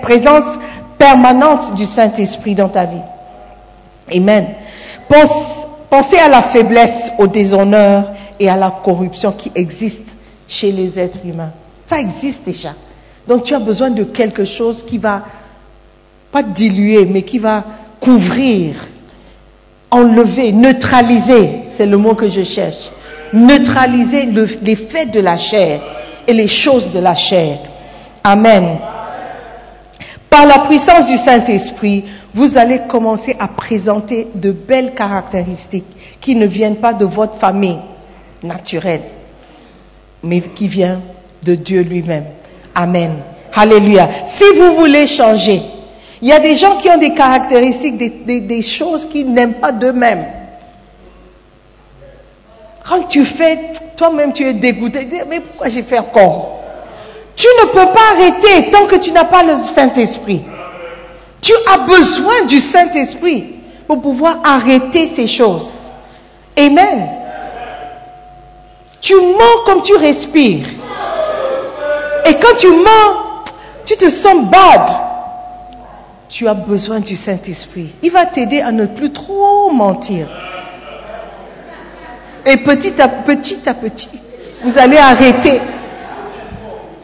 [0.03, 0.59] présence
[0.99, 3.03] permanente du Saint-Esprit dans ta vie.
[4.13, 4.47] Amen.
[5.09, 10.13] Pense, pensez à la faiblesse, au déshonneur et à la corruption qui existent
[10.47, 11.53] chez les êtres humains.
[11.85, 12.75] Ça existe déjà.
[13.27, 15.23] Donc tu as besoin de quelque chose qui va,
[16.33, 17.65] pas diluer, mais qui va
[18.01, 18.87] couvrir,
[19.91, 22.91] enlever, neutraliser, c'est le mot que je cherche,
[23.33, 24.27] neutraliser
[24.63, 25.81] l'effet de la chair
[26.27, 27.59] et les choses de la chair.
[28.25, 28.79] Amen.
[30.29, 35.87] Par la puissance du Saint-Esprit, vous allez commencer à présenter de belles caractéristiques
[36.21, 37.79] qui ne viennent pas de votre famille
[38.43, 39.03] naturelle,
[40.23, 41.01] mais qui viennent
[41.43, 42.27] de Dieu lui-même.
[42.75, 43.13] Amen.
[43.55, 44.09] Alléluia.
[44.27, 45.63] Si vous voulez changer,
[46.21, 50.27] il y a des gens qui ont des caractéristiques, des, choses qu'ils n'aiment pas d'eux-mêmes.
[52.87, 56.61] Quand tu fais, toi-même tu es dégoûté, tu dis, mais pourquoi j'ai fait encore?
[57.37, 60.43] Tu ne peux pas arrêter tant que tu n'as pas le Saint-Esprit.
[61.41, 63.55] Tu as besoin du Saint-Esprit
[63.87, 65.71] pour pouvoir arrêter ces choses.
[66.57, 67.09] Amen.
[69.01, 70.67] Tu mens comme tu respires.
[72.27, 73.45] Et quand tu mens,
[73.85, 75.08] tu te sens bad.
[76.29, 77.95] Tu as besoin du Saint-Esprit.
[78.03, 80.29] Il va t'aider à ne plus trop mentir.
[82.45, 84.11] Et petit à petit à petit,
[84.63, 85.61] vous allez arrêter.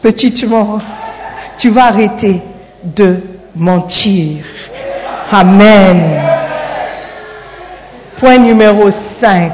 [0.01, 0.79] Petitement,
[1.57, 2.41] tu vas arrêter
[2.83, 3.21] de
[3.55, 4.45] mentir.
[5.31, 6.21] Amen.
[8.17, 9.51] Point numéro 5.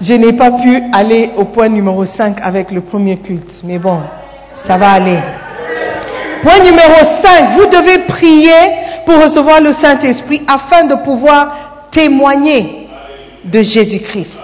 [0.00, 4.00] Je n'ai pas pu aller au point numéro 5 avec le premier culte, mais bon,
[4.54, 5.18] ça va aller.
[6.42, 8.50] Point numéro 5, vous devez prier
[9.04, 12.88] pour recevoir le Saint-Esprit afin de pouvoir témoigner
[13.44, 14.40] de Jésus-Christ.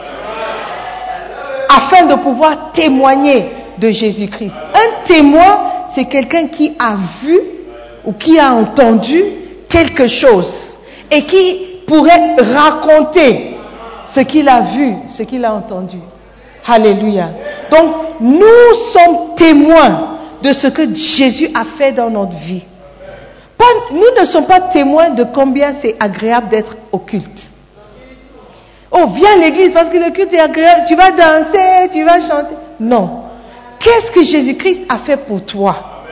[1.71, 4.55] Afin de pouvoir témoigner de Jésus-Christ.
[5.05, 7.39] témoin, c'est quelqu'un qui a vu
[8.05, 9.23] ou qui a entendu
[9.69, 10.77] quelque chose
[11.11, 13.57] et qui pourrait raconter
[14.07, 15.99] ce qu'il a vu, ce qu'il a entendu.
[16.67, 17.31] Alléluia.
[17.71, 20.16] Donc, nous sommes témoins
[20.47, 22.63] de ce que Jésus a fait dans notre vie.
[23.91, 27.51] Nous ne sommes pas témoins de combien c'est agréable d'être au culte.
[28.91, 30.83] Oh, viens à l'église parce que le culte est agréable.
[30.87, 32.55] Tu vas danser, tu vas chanter.
[32.79, 33.23] Non.
[33.81, 36.05] Qu'est-ce que Jésus-Christ a fait pour toi?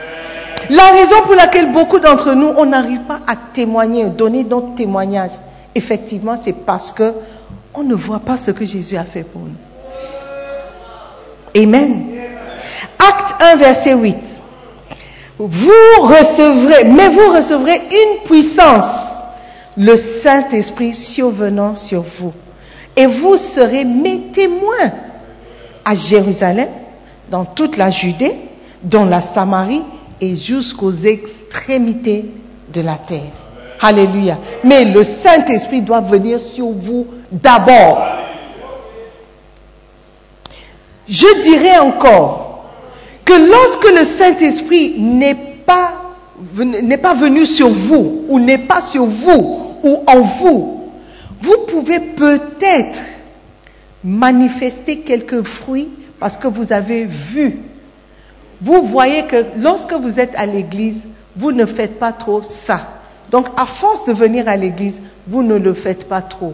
[0.69, 5.31] La raison pour laquelle beaucoup d'entre nous, on n'arrive pas à témoigner, donner notre témoignage,
[5.73, 7.13] effectivement, c'est parce que
[7.73, 9.55] on ne voit pas ce que Jésus a fait pour nous.
[11.61, 12.05] Amen.
[12.97, 14.17] Acte 1, verset 8.
[15.37, 19.21] Vous recevrez, mais vous recevrez une puissance,
[19.75, 22.33] le Saint-Esprit survenant sur vous.
[22.95, 24.91] Et vous serez mes témoins
[25.83, 26.69] à Jérusalem,
[27.29, 28.35] dans toute la Judée,
[28.81, 29.83] dans la Samarie
[30.21, 32.25] et jusqu'aux extrémités
[32.73, 33.33] de la terre.
[33.81, 34.37] Alléluia.
[34.63, 38.07] Mais le Saint-Esprit doit venir sur vous d'abord.
[41.07, 42.44] Je dirais encore
[43.25, 45.35] que lorsque le Saint-Esprit n'est
[45.65, 46.15] pas,
[46.57, 50.91] n'est pas venu sur vous, ou n'est pas sur vous, ou en vous,
[51.41, 52.99] vous pouvez peut-être
[54.03, 57.59] manifester quelques fruits parce que vous avez vu.
[58.61, 62.87] Vous voyez que lorsque vous êtes à l'église, vous ne faites pas trop ça.
[63.31, 66.53] Donc, à force de venir à l'église, vous ne le faites pas trop.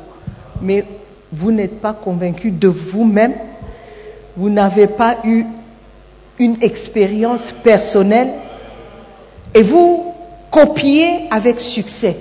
[0.62, 0.86] Mais
[1.32, 3.34] vous n'êtes pas convaincu de vous-même.
[4.36, 5.46] Vous n'avez pas eu
[6.42, 8.32] une expérience personnelle.
[9.54, 10.14] Et vous
[10.50, 12.18] copiez avec succès.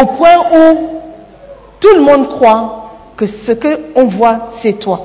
[0.00, 0.78] Au point où
[1.80, 5.00] tout le monde croit que ce qu'on voit, c'est toi.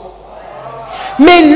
[1.19, 1.55] Mais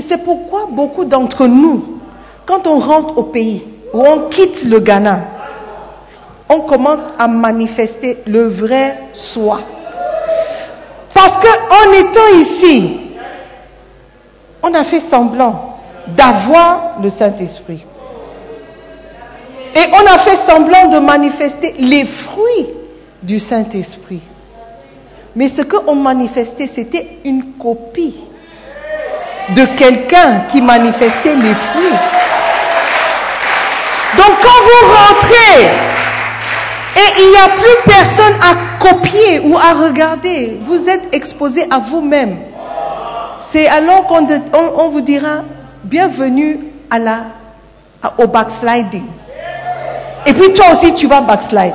[0.00, 2.00] c'est pourquoi beaucoup d'entre nous,
[2.44, 3.62] quand on rentre au pays
[3.94, 5.20] ou on quitte le Ghana,
[6.48, 9.60] on commence à manifester le vrai soi.
[11.14, 13.01] Parce qu'en étant ici,
[14.62, 15.76] on a fait semblant
[16.08, 17.84] d'avoir le Saint-Esprit.
[19.74, 22.68] Et on a fait semblant de manifester les fruits
[23.22, 24.20] du Saint-Esprit.
[25.34, 28.20] Mais ce qu'on manifestait, c'était une copie
[29.50, 31.98] de quelqu'un qui manifestait les fruits.
[34.16, 35.64] Donc quand vous rentrez
[36.94, 41.78] et il n'y a plus personne à copier ou à regarder, vous êtes exposé à
[41.78, 42.51] vous-même.
[43.52, 45.42] C'est alors qu'on vous dira
[45.84, 46.58] bienvenue
[48.18, 49.04] au backsliding.
[50.24, 51.74] Et puis toi aussi tu vas backslide.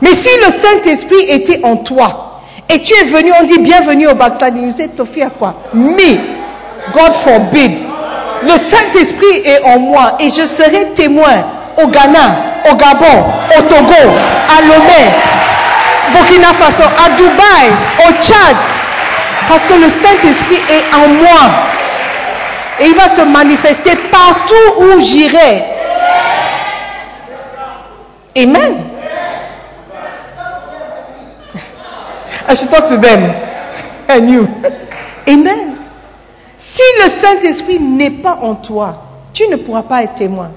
[0.00, 4.14] Mais si le Saint-Esprit était en toi et tu es venu, on dit bienvenue au
[4.14, 5.54] backsliding, vous êtes Tofi à quoi?
[5.72, 6.14] Me,
[6.92, 7.72] God forbid.
[8.42, 11.44] Le Saint-Esprit est en moi et je serai témoin
[11.82, 13.24] au Ghana, au Gabon,
[13.58, 14.10] au Togo,
[14.48, 15.10] à Lomé,
[16.12, 17.72] Burkina Faso, à Dubaï,
[18.08, 18.73] au Tchad.
[19.48, 21.74] Parce que le Saint-Esprit est en moi.
[22.80, 25.64] Et il va se manifester partout où j'irai.
[28.36, 28.90] Amen.
[32.46, 33.22] I should talk to them.
[34.08, 34.46] And you.
[35.26, 35.76] Amen.
[36.58, 39.02] Si le Saint-Esprit n'est pas en toi,
[39.32, 40.50] tu ne pourras pas être témoin.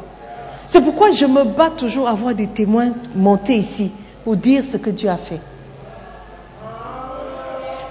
[0.65, 3.91] C'est pourquoi je me bats toujours à voir des témoins monter ici
[4.23, 5.39] pour dire ce que Dieu a fait.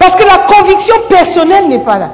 [0.07, 2.09] Parce que la conviction personnelle n'est pas là.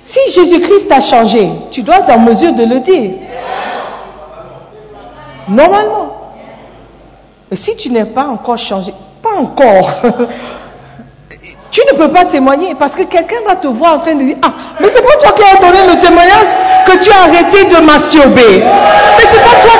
[0.00, 3.12] Si Jésus-Christ t'a changé, tu dois être en mesure de le dire.
[5.46, 6.32] Normalement.
[7.48, 10.02] Mais si tu n'es pas encore changé, pas encore,
[11.70, 14.36] tu ne peux pas témoigner parce que quelqu'un va te voir en train de dire
[14.42, 17.80] Ah, mais c'est pas toi qui as donné le témoignage que tu as arrêté de
[17.80, 18.58] masturber.
[18.58, 19.72] Mais c'est pas toi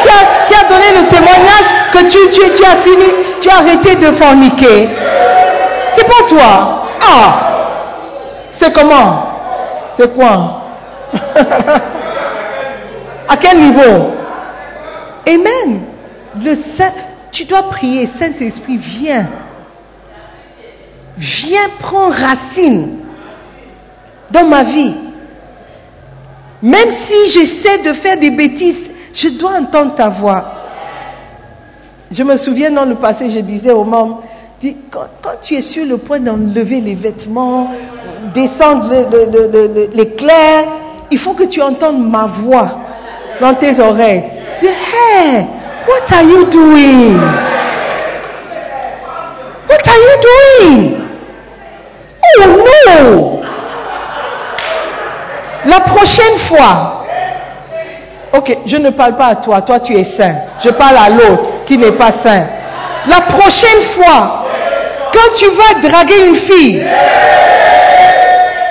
[0.46, 4.88] qui as, donné le témoignage que tu as fini, tu as arrêté de forniquer.
[5.94, 6.86] C'est pas toi.
[7.00, 7.52] Ah,
[8.50, 9.26] c'est comment?
[9.96, 10.62] C'est quoi?
[13.28, 14.12] À quel niveau?
[15.26, 15.80] Amen.
[16.42, 16.92] Le Saint,
[17.30, 19.28] tu dois prier, Saint-Esprit, viens.
[21.16, 22.98] Viens prendre racine
[24.30, 24.94] dans ma vie.
[26.62, 30.61] Même si j'essaie de faire des bêtises, je dois entendre ta voix.
[32.12, 34.22] Je me souviens dans le passé, je disais aux membres,
[34.90, 37.70] quand, tu es sur le point d'enlever les vêtements,
[38.34, 38.88] descendre
[39.94, 40.64] l'éclair,
[41.10, 42.68] il faut que tu entendes ma voix
[43.40, 44.24] dans tes oreilles.
[44.60, 45.46] Dis, hey,
[45.88, 47.16] what are you doing?
[49.68, 51.02] What are you doing?
[52.40, 53.42] Oh no!
[55.64, 57.04] La prochaine fois,
[58.34, 60.34] ok, je ne parle pas à toi, toi tu es saint.
[60.62, 62.46] Je parle à l'autre qui n'est pas saint.
[63.06, 64.44] La prochaine fois,
[65.12, 66.86] quand tu vas draguer une fille,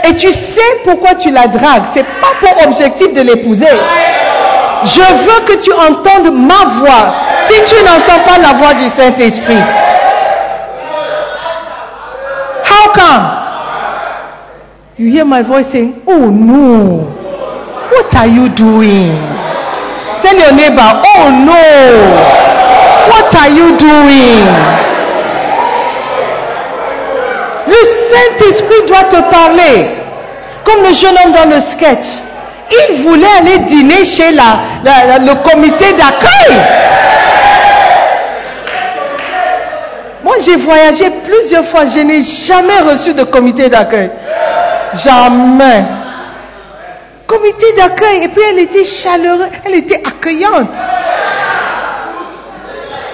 [0.07, 3.65] et tu sais pourquoi tu la dragues, c'est pas pour objectif de l'épouser.
[4.83, 7.13] Je veux que tu entendes ma voix.
[7.49, 9.63] Si tu n'entends pas la voix du Saint-Esprit,
[12.65, 13.25] how come?
[14.97, 17.05] You hear my voice saying, Oh no,
[17.91, 19.17] what are you doing?
[20.21, 22.50] Tell your neighbor, Oh no,
[23.12, 24.45] what are you doing?
[27.68, 27.82] Le
[28.12, 29.88] Saint-Esprit doit te parler.
[30.64, 32.05] Comme le jeune homme dans le sketch.
[32.72, 36.57] Il voulait aller dîner chez le comité d'accueil.
[40.24, 41.86] Moi, j'ai voyagé plusieurs fois.
[41.88, 44.09] Je n'ai jamais reçu de comité d'accueil.
[45.03, 45.84] Jamais.
[47.28, 48.24] Comité d'accueil.
[48.24, 49.49] Et puis, elle était chaleureuse.
[49.66, 50.70] Elle était accueillante.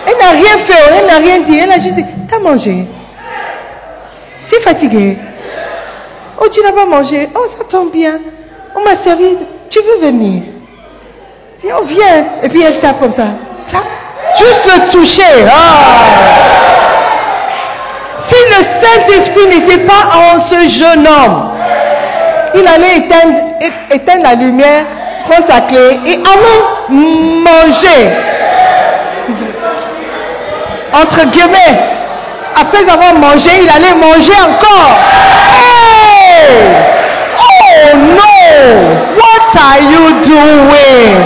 [0.07, 0.99] Elle n'a rien fait.
[0.99, 1.59] Elle n'a rien dit.
[1.59, 2.87] Elle a juste dit, t'as mangé.
[4.47, 5.17] Tu es fatigué.
[6.39, 7.29] Oh, tu n'as pas mangé.
[7.35, 8.19] Oh, ça tombe bien.
[8.75, 9.37] On m'a servi.
[9.69, 10.43] Tu veux venir?
[11.61, 12.25] Dis, oh, viens.
[12.43, 13.27] Et puis elle tape comme ça.
[13.69, 13.83] Tape.
[14.37, 15.45] Juste le toucher.
[15.51, 16.27] Ah.
[18.27, 21.51] Si le Saint-Esprit n'était pas en ce jeune homme,
[22.55, 24.85] il allait éteindre, la lumière,
[25.29, 28.36] prendre sa clé et aller manger.
[31.01, 31.79] Entre guillemets,
[32.59, 34.97] après avoir mangé, il allait manger encore.
[37.39, 38.17] Oh no!
[39.15, 41.17] What are you doing?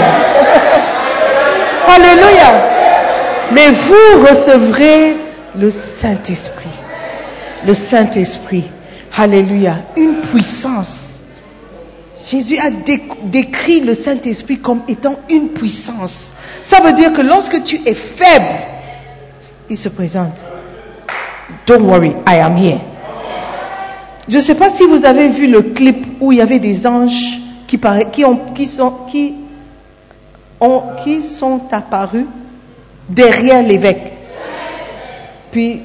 [1.94, 2.50] Alléluia.
[3.52, 5.16] Mais vous recevrez
[5.58, 6.70] le Saint-Esprit.
[7.66, 8.70] Le Saint-Esprit.
[9.16, 9.76] Alléluia.
[9.96, 11.20] Une puissance.
[12.30, 16.32] Jésus a dé- décrit le Saint-Esprit comme étant une puissance.
[16.62, 18.54] Ça veut dire que lorsque tu es faible,
[19.68, 20.38] il se présente.
[21.66, 22.80] Don't worry, I am here.
[24.28, 26.86] Je ne sais pas si vous avez vu le clip où il y avait des
[26.86, 27.78] anges qui,
[31.24, 32.26] sont, apparus
[33.08, 34.12] derrière l'évêque.
[35.50, 35.82] Puis,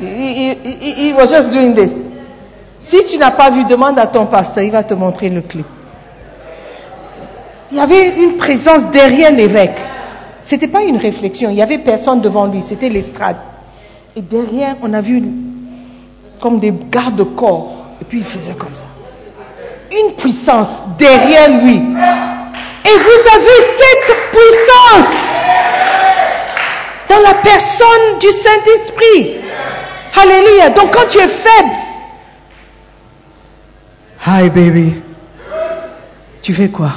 [0.00, 1.90] he was just doing this.
[2.82, 5.66] Si tu n'as pas vu, demande à ton pasteur, il va te montrer le clip.
[7.70, 9.78] Il y avait une présence derrière l'évêque.
[10.48, 13.36] C'était pas une réflexion, il y avait personne devant lui, c'était l'estrade.
[14.16, 15.22] Et derrière, on a vu
[16.40, 17.84] comme des gardes-corps.
[18.00, 18.86] Et puis il faisait comme ça.
[19.92, 20.68] Une puissance
[20.98, 21.76] derrière lui.
[21.76, 25.16] Et vous avez cette puissance
[27.10, 29.40] dans la personne du Saint-Esprit.
[30.16, 30.70] Alléluia.
[30.70, 31.70] Donc quand tu es faible,
[34.26, 34.94] hi baby,
[36.40, 36.92] tu fais quoi?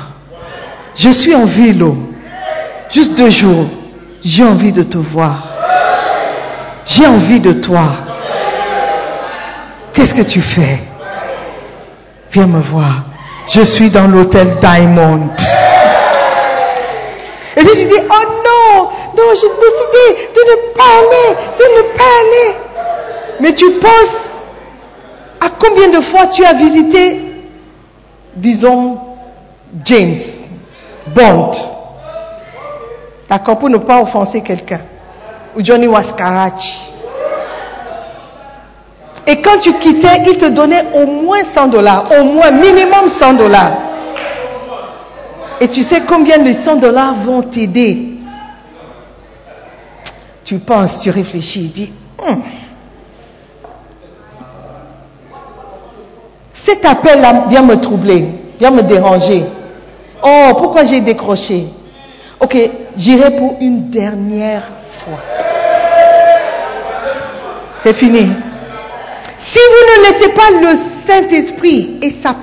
[0.95, 2.10] Je suis en vélo.
[2.91, 3.67] Juste deux jours.
[4.23, 5.47] J'ai envie de te voir.
[6.85, 7.83] J'ai envie de toi.
[9.93, 10.79] Qu'est-ce que tu fais?
[12.31, 13.03] Viens me voir.
[13.47, 15.29] Je suis dans l'hôtel Diamond.
[17.57, 18.83] Et puis je dis, oh non,
[19.17, 22.55] non, j'ai décidé de ne pas aller, de ne pas aller.
[23.41, 24.39] Mais tu penses
[25.41, 27.19] à combien de fois tu as visité,
[28.35, 28.99] disons,
[29.83, 30.15] James
[31.07, 31.51] Bond?
[33.31, 34.81] D'accord, pour ne pas offenser quelqu'un.
[35.55, 36.79] Ou Johnny Wascarachi.
[39.25, 43.35] Et quand tu quittais, il te donnait au moins 100 dollars, au moins minimum 100
[43.35, 43.71] dollars.
[45.61, 48.17] Et tu sais combien les 100 dollars vont t'aider?
[50.43, 51.93] Tu penses, tu réfléchis, tu dis,
[52.27, 52.41] Hum.
[56.65, 58.27] cet appel-là vient me troubler,
[58.59, 59.45] vient me déranger.
[60.21, 61.67] Oh, pourquoi j'ai décroché?
[62.41, 62.57] Ok,
[62.97, 64.63] j'irai pour une dernière
[65.03, 65.19] fois.
[67.83, 68.27] C'est fini.
[69.37, 70.77] Si vous ne laissez pas le
[71.07, 72.35] Saint-Esprit et sa,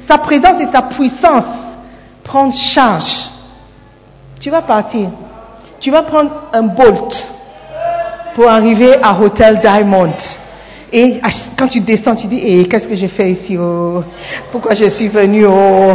[0.00, 1.44] sa présence et sa puissance
[2.24, 3.30] prendre charge,
[4.40, 5.08] tu vas partir.
[5.80, 7.30] Tu vas prendre un bolt
[8.34, 10.14] pour arriver à Hotel Diamond.
[10.92, 11.20] Et
[11.56, 14.02] quand tu descends, tu dis, eh, qu'est-ce que j'ai fait ici oh?
[14.50, 15.94] Pourquoi je suis venu oh?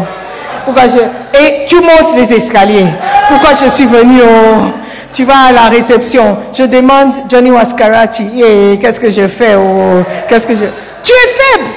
[0.66, 1.40] Pourquoi je...
[1.40, 2.88] Et tu montes les escaliers.
[3.28, 4.72] Pourquoi je suis venu oh?
[5.14, 6.38] Tu vas à la réception.
[6.54, 10.04] Je demande Johnny Wascarachi, eh, qu'est-ce que je fais oh?
[10.28, 10.66] Qu'est-ce que je...
[11.04, 11.70] Tu es faible.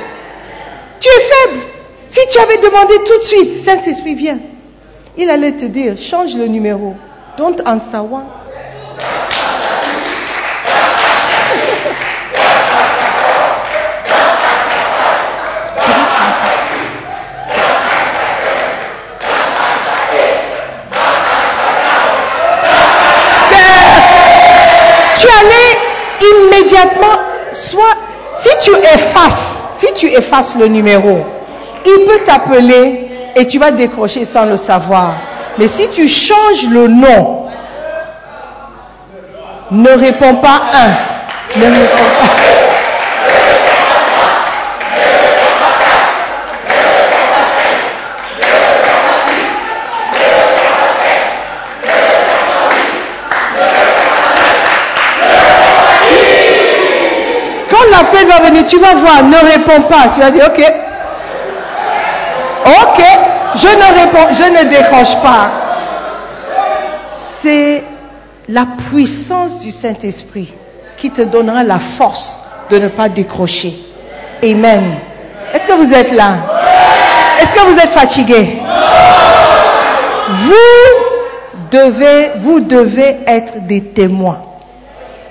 [1.00, 1.62] Tu es faible.
[2.08, 4.38] Si tu avais demandé tout de suite, Saint-Esprit, viens.
[5.18, 6.94] Il allait te dire, change le numéro.
[7.36, 8.26] Don't answer one.
[26.56, 27.20] immédiatement,
[27.52, 27.96] soit,
[28.42, 31.18] si tu effaces, si tu effaces le numéro,
[31.84, 35.14] il peut t'appeler et tu vas décrocher sans le savoir.
[35.58, 37.46] Mais si tu changes le nom,
[39.70, 41.58] ne réponds pas un.
[41.58, 42.65] Ne réponds pas.
[57.96, 60.08] L'appel va venir, tu vas voir, ne réponds pas.
[60.14, 60.72] Tu vas dire, ok.
[62.66, 63.02] Ok,
[63.54, 65.52] je ne réponds, je ne décroche pas.
[67.42, 67.84] C'est
[68.48, 70.52] la puissance du Saint-Esprit
[70.96, 72.40] qui te donnera la force
[72.70, 73.74] de ne pas décrocher.
[74.42, 74.96] Amen.
[75.54, 76.36] Est-ce que vous êtes là?
[77.38, 78.58] Est-ce que vous êtes fatigué?
[80.28, 84.42] Vous devez, vous devez être des témoins.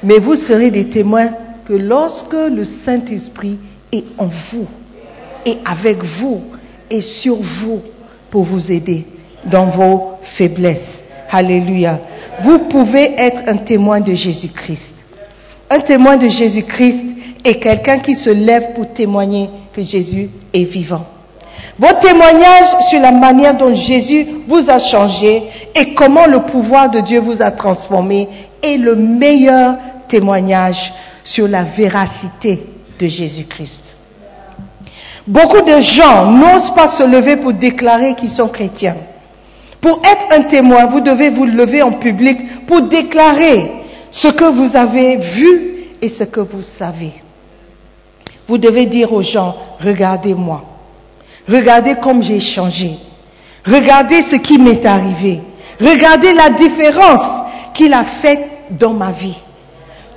[0.01, 1.29] Mais vous serez des témoins
[1.65, 3.59] que lorsque le Saint-Esprit
[3.91, 4.67] est en vous
[5.45, 6.41] et avec vous
[6.89, 7.81] et sur vous
[8.29, 9.05] pour vous aider
[9.45, 11.03] dans vos faiblesses.
[11.31, 11.99] Alléluia.
[12.43, 14.93] Vous pouvez être un témoin de Jésus-Christ.
[15.69, 17.03] Un témoin de Jésus-Christ
[17.43, 21.05] est quelqu'un qui se lève pour témoigner que Jésus est vivant.
[21.77, 25.43] Votre témoignage sur la manière dont Jésus vous a changé
[25.73, 28.27] et comment le pouvoir de Dieu vous a transformé
[28.61, 29.75] est le meilleur
[30.07, 30.93] témoignage
[31.25, 32.63] sur la véracité
[32.97, 33.81] de Jésus-Christ.
[35.27, 38.95] Beaucoup de gens n'osent pas se lever pour déclarer qu'ils sont chrétiens.
[39.81, 43.71] Pour être un témoin, vous devez vous lever en public pour déclarer
[44.11, 47.13] ce que vous avez vu et ce que vous savez.
[48.47, 50.63] Vous devez dire aux gens, regardez-moi.
[51.49, 52.97] Regardez comme j'ai changé.
[53.65, 55.41] Regardez ce qui m'est arrivé.
[55.79, 59.35] Regardez la différence qu'il a faite dans ma vie.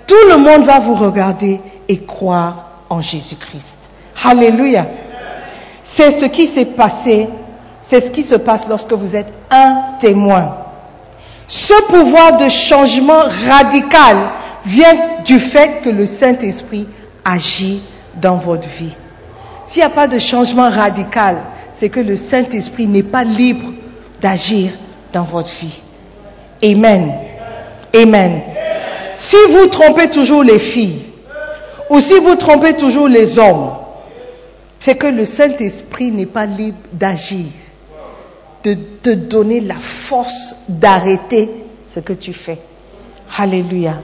[0.08, 3.76] Tout le monde va vous regarder et croire en Jésus-Christ.
[4.24, 4.86] Alléluia.
[5.84, 7.28] C'est ce qui s'est passé,
[7.82, 10.56] c'est ce qui se passe lorsque vous êtes un témoin.
[11.46, 14.16] Ce pouvoir de changement radical
[14.64, 16.88] vient du fait que le Saint-Esprit
[17.24, 17.82] agit
[18.14, 18.94] dans votre vie.
[19.66, 21.36] S'il n'y a pas de changement radical,
[21.74, 23.72] c'est que le Saint-Esprit n'est pas libre
[24.20, 24.72] d'agir
[25.12, 25.78] dans votre vie.
[26.62, 27.12] Amen.
[27.94, 28.42] Amen.
[29.18, 31.02] Si vous trompez toujours les filles,
[31.90, 33.70] ou si vous trompez toujours les hommes,
[34.78, 37.46] c'est que le Saint-Esprit n'est pas libre d'agir,
[38.62, 41.50] de te donner la force d'arrêter
[41.84, 42.58] ce que tu fais.
[43.36, 44.00] Alléluia.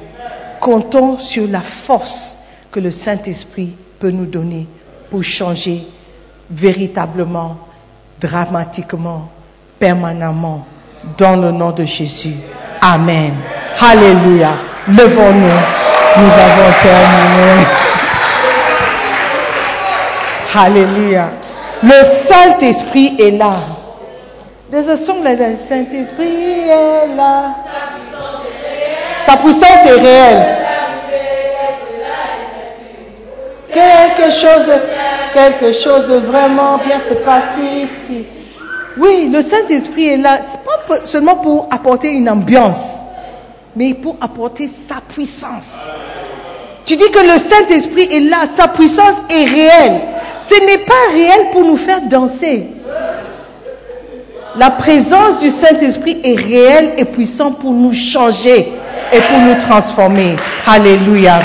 [0.61, 2.37] Comptons sur la force
[2.73, 4.67] que le Saint-Esprit peut nous donner
[5.11, 5.87] pour changer
[6.51, 7.57] véritablement,
[8.21, 9.29] dramatiquement,
[9.79, 10.67] permanemment,
[11.19, 12.35] dans le nom de Jésus.
[12.81, 13.35] Amen.
[13.79, 14.74] Alléluia.
[14.89, 15.61] Levons-nous.
[16.17, 17.67] Nous avons terminé.
[20.55, 21.29] Alléluia.
[21.83, 23.57] Le Saint-Esprit est là.
[24.71, 25.51] There's a song like that.
[25.51, 27.55] Le Saint-Esprit est là.
[29.27, 30.59] Sa puissance est réelle.
[33.73, 34.81] Quelque chose, de,
[35.33, 38.27] quelque chose de vraiment bien se passe ici.
[38.97, 40.39] Oui, le Saint-Esprit est là.
[40.51, 42.94] C'est pas seulement pour apporter une ambiance,
[43.77, 45.71] mais pour apporter sa puissance.
[46.85, 50.01] Tu dis que le Saint-Esprit est là, sa puissance est réelle.
[50.49, 52.67] Ce n'est pas réel pour nous faire danser.
[54.57, 58.73] La présence du Saint-Esprit est réelle et puissante pour nous changer
[59.13, 60.37] et pour nous transformer.
[60.67, 61.41] Alléluia.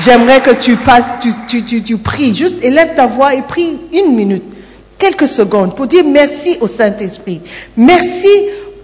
[0.00, 1.04] J'aimerais que tu passes,
[1.48, 4.44] tu, tu, pries, juste élève ta voix et prie une minute,
[4.98, 7.40] quelques secondes pour dire merci au Saint-Esprit.
[7.76, 8.28] Merci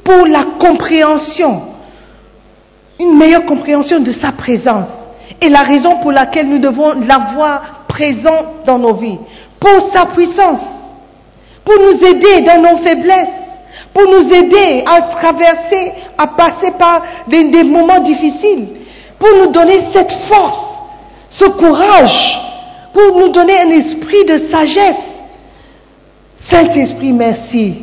[0.02, 1.62] pour la compréhension,
[2.99, 4.88] une meilleure compréhension de sa présence
[5.40, 9.18] et la raison pour laquelle nous devons l'avoir présent dans nos vies,
[9.59, 10.62] pour sa puissance,
[11.64, 13.43] pour nous aider dans nos faiblesses,
[13.93, 18.68] pour nous aider à traverser, à passer par des, moments difficiles,
[19.18, 20.82] pour nous donner cette force,
[21.28, 22.40] ce courage,
[22.93, 25.22] pour nous donner un esprit de sagesse.
[26.36, 27.76] Saint-Esprit, merci.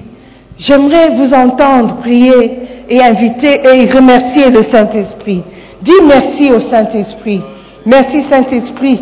[0.57, 5.43] J'aimerais vous entendre prier et inviter et remercier le Saint-Esprit.
[5.81, 7.41] Dis merci au Saint-Esprit.
[7.85, 9.01] Merci Saint-Esprit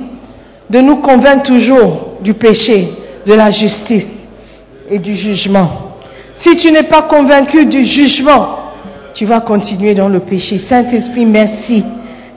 [0.69, 2.89] de nous convaincre toujours du péché,
[3.25, 4.07] de la justice
[4.89, 5.69] et du jugement.
[6.35, 8.57] Si tu n'es pas convaincu du jugement,
[9.13, 10.57] tu vas continuer dans le péché.
[10.57, 11.83] Saint-Esprit, merci.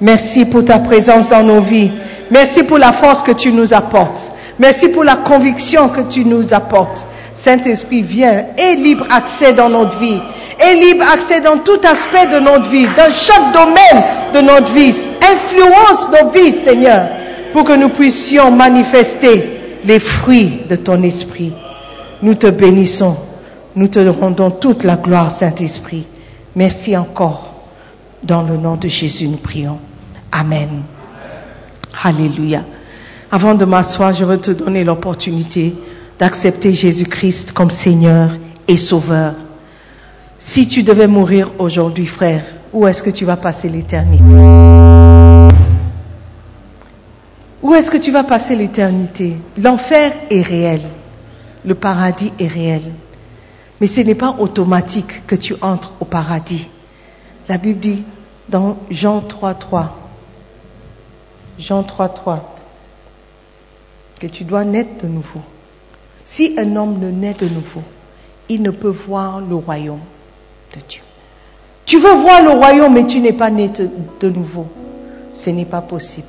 [0.01, 1.90] Merci pour ta présence dans nos vies.
[2.30, 4.32] Merci pour la force que tu nous apportes.
[4.59, 7.05] Merci pour la conviction que tu nous apportes.
[7.34, 10.20] Saint-Esprit, viens et libre accès dans notre vie
[10.61, 14.04] et libre accès dans tout aspect de notre vie, dans chaque domaine
[14.34, 14.92] de notre vie.
[15.22, 17.08] Influence nos vies, Seigneur,
[17.52, 21.52] pour que nous puissions manifester les fruits de ton esprit.
[22.22, 23.16] Nous te bénissons.
[23.74, 26.04] Nous te rendons toute la gloire, Saint-Esprit.
[26.54, 27.54] Merci encore.
[28.22, 29.78] Dans le nom de Jésus, nous prions.
[30.30, 30.82] Amen.
[32.02, 32.64] Alléluia.
[33.30, 35.74] Avant de m'asseoir, je veux te donner l'opportunité
[36.18, 38.30] d'accepter Jésus-Christ comme Seigneur
[38.68, 39.34] et Sauveur.
[40.41, 44.24] Si tu devais mourir aujourd'hui, frère, où est-ce que tu vas passer l'éternité?
[47.62, 49.36] Où est-ce que tu vas passer l'éternité?
[49.59, 50.80] L'enfer est réel,
[51.62, 52.84] le paradis est réel.
[53.82, 56.68] Mais ce n'est pas automatique que tu entres au paradis.
[57.47, 58.05] La Bible dit
[58.49, 59.88] dans Jean 3.3,
[61.59, 62.38] Jean 3.3,
[64.18, 65.43] que tu dois naître de nouveau.
[66.24, 67.82] Si un homme ne naît de nouveau,
[68.49, 70.01] il ne peut voir le royaume
[70.75, 71.01] de Dieu.
[71.87, 73.71] Tu veux voir le royaume, mais tu n'es pas né
[74.21, 74.66] de nouveau.
[75.33, 76.27] Ce n'est pas possible.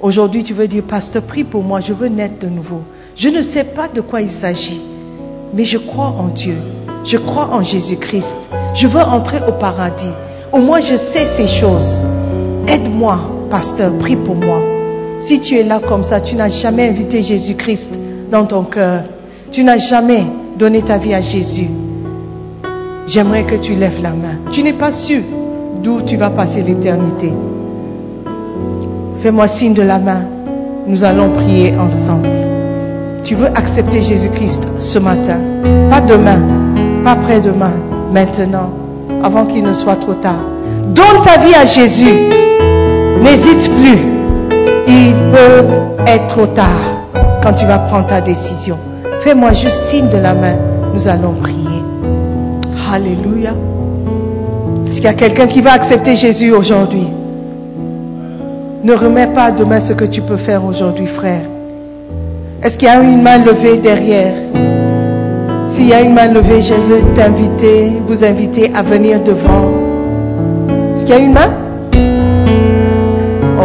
[0.00, 2.82] Aujourd'hui, tu veux dire, pasteur, prie pour moi, je veux naître de nouveau.
[3.14, 4.80] Je ne sais pas de quoi il s'agit,
[5.52, 6.56] mais je crois en Dieu.
[7.04, 8.38] Je crois en Jésus-Christ.
[8.74, 10.12] Je veux entrer au paradis.
[10.52, 12.02] Au moins, je sais ces choses.
[12.66, 14.60] Aide-moi, pasteur, prie pour moi.
[15.20, 17.98] Si tu es là comme ça, tu n'as jamais invité Jésus-Christ
[18.30, 19.04] dans ton cœur.
[19.52, 20.24] Tu n'as jamais
[20.56, 21.68] donné ta vie à Jésus.
[23.10, 24.38] J'aimerais que tu lèves la main.
[24.52, 25.20] Tu n'es pas sûr
[25.82, 27.32] d'où tu vas passer l'éternité.
[29.20, 30.22] Fais-moi signe de la main.
[30.86, 32.28] Nous allons prier ensemble.
[33.24, 35.40] Tu veux accepter Jésus-Christ ce matin?
[35.90, 36.38] Pas demain,
[37.02, 37.72] pas après-demain,
[38.12, 38.70] maintenant,
[39.24, 40.46] avant qu'il ne soit trop tard.
[40.94, 42.16] Donne ta vie à Jésus.
[43.24, 43.98] N'hésite plus.
[44.86, 45.66] Il peut
[46.06, 47.08] être trop tard
[47.42, 48.78] quand tu vas prendre ta décision.
[49.24, 50.54] Fais-moi juste signe de la main.
[50.94, 51.69] Nous allons prier.
[52.92, 53.54] Alléluia.
[54.88, 57.06] Est-ce qu'il y a quelqu'un qui va accepter Jésus aujourd'hui?
[58.82, 61.42] Ne remets pas demain ce que tu peux faire aujourd'hui, frère.
[62.60, 64.34] Est-ce qu'il y a une main levée derrière?
[65.68, 69.70] S'il y a une main levée, je veux t'inviter, vous inviter à venir devant.
[70.96, 71.50] Est-ce qu'il y a une main?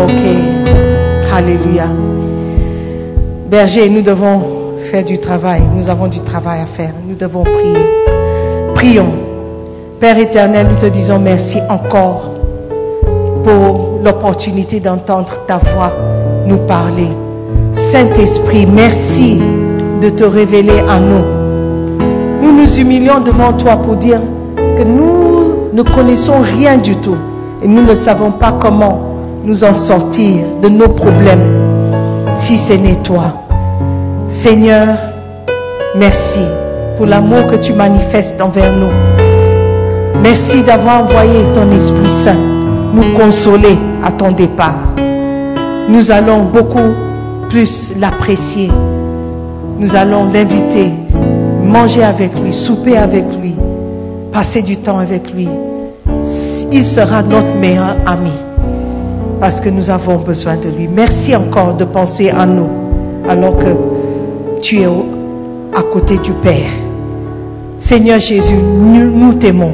[0.03, 1.33] Ok.
[1.33, 1.87] Alléluia.
[3.49, 4.43] Berger, nous devons
[4.91, 5.63] faire du travail.
[5.75, 6.93] Nous avons du travail à faire.
[7.07, 8.04] Nous devons prier.
[8.75, 9.13] Prions.
[9.99, 12.31] Père éternel, nous te disons merci encore
[13.43, 15.91] pour l'opportunité d'entendre ta voix
[16.45, 17.07] nous parler.
[17.91, 19.41] Saint-Esprit, merci
[20.01, 21.23] de te révéler à nous.
[22.43, 24.19] Nous nous humilions devant toi pour dire
[24.77, 27.17] que nous ne connaissons rien du tout
[27.63, 33.01] et nous ne savons pas comment nous en sortir de nos problèmes si ce n'est
[33.03, 33.33] toi.
[34.27, 34.97] Seigneur,
[35.95, 36.41] merci
[36.97, 38.91] pour l'amour que tu manifestes envers nous.
[40.21, 42.55] Merci d'avoir envoyé ton Esprit Saint
[42.93, 44.95] nous consoler à ton départ.
[45.89, 46.93] Nous allons beaucoup
[47.49, 48.71] plus l'apprécier.
[49.77, 50.91] Nous allons l'inviter,
[51.61, 53.55] manger avec lui, souper avec lui,
[54.31, 55.49] passer du temps avec lui.
[56.71, 58.31] Il sera notre meilleur ami
[59.39, 60.87] parce que nous avons besoin de lui.
[60.87, 62.69] Merci encore de penser à nous
[63.27, 66.84] alors que tu es à côté du Père.
[67.87, 69.73] Seigneur Jésus, nous, t'aimons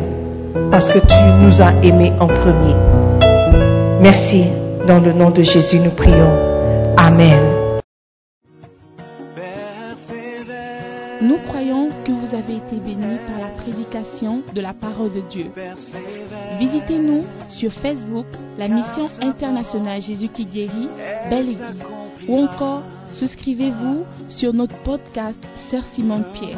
[0.69, 2.75] parce que tu nous as aimés en premier.
[4.01, 4.45] Merci.
[4.85, 6.35] Dans le nom de Jésus, nous prions.
[6.97, 7.39] Amen.
[11.21, 15.45] Nous croyons que vous avez été bénis par la prédication de la parole de Dieu.
[16.59, 18.25] Visitez-nous sur Facebook,
[18.57, 20.89] la mission internationale Jésus qui guérit,
[21.29, 21.85] Belle Église,
[22.27, 22.81] ou encore
[23.13, 26.57] souscrivez-vous sur notre podcast Sœur Simone Pierre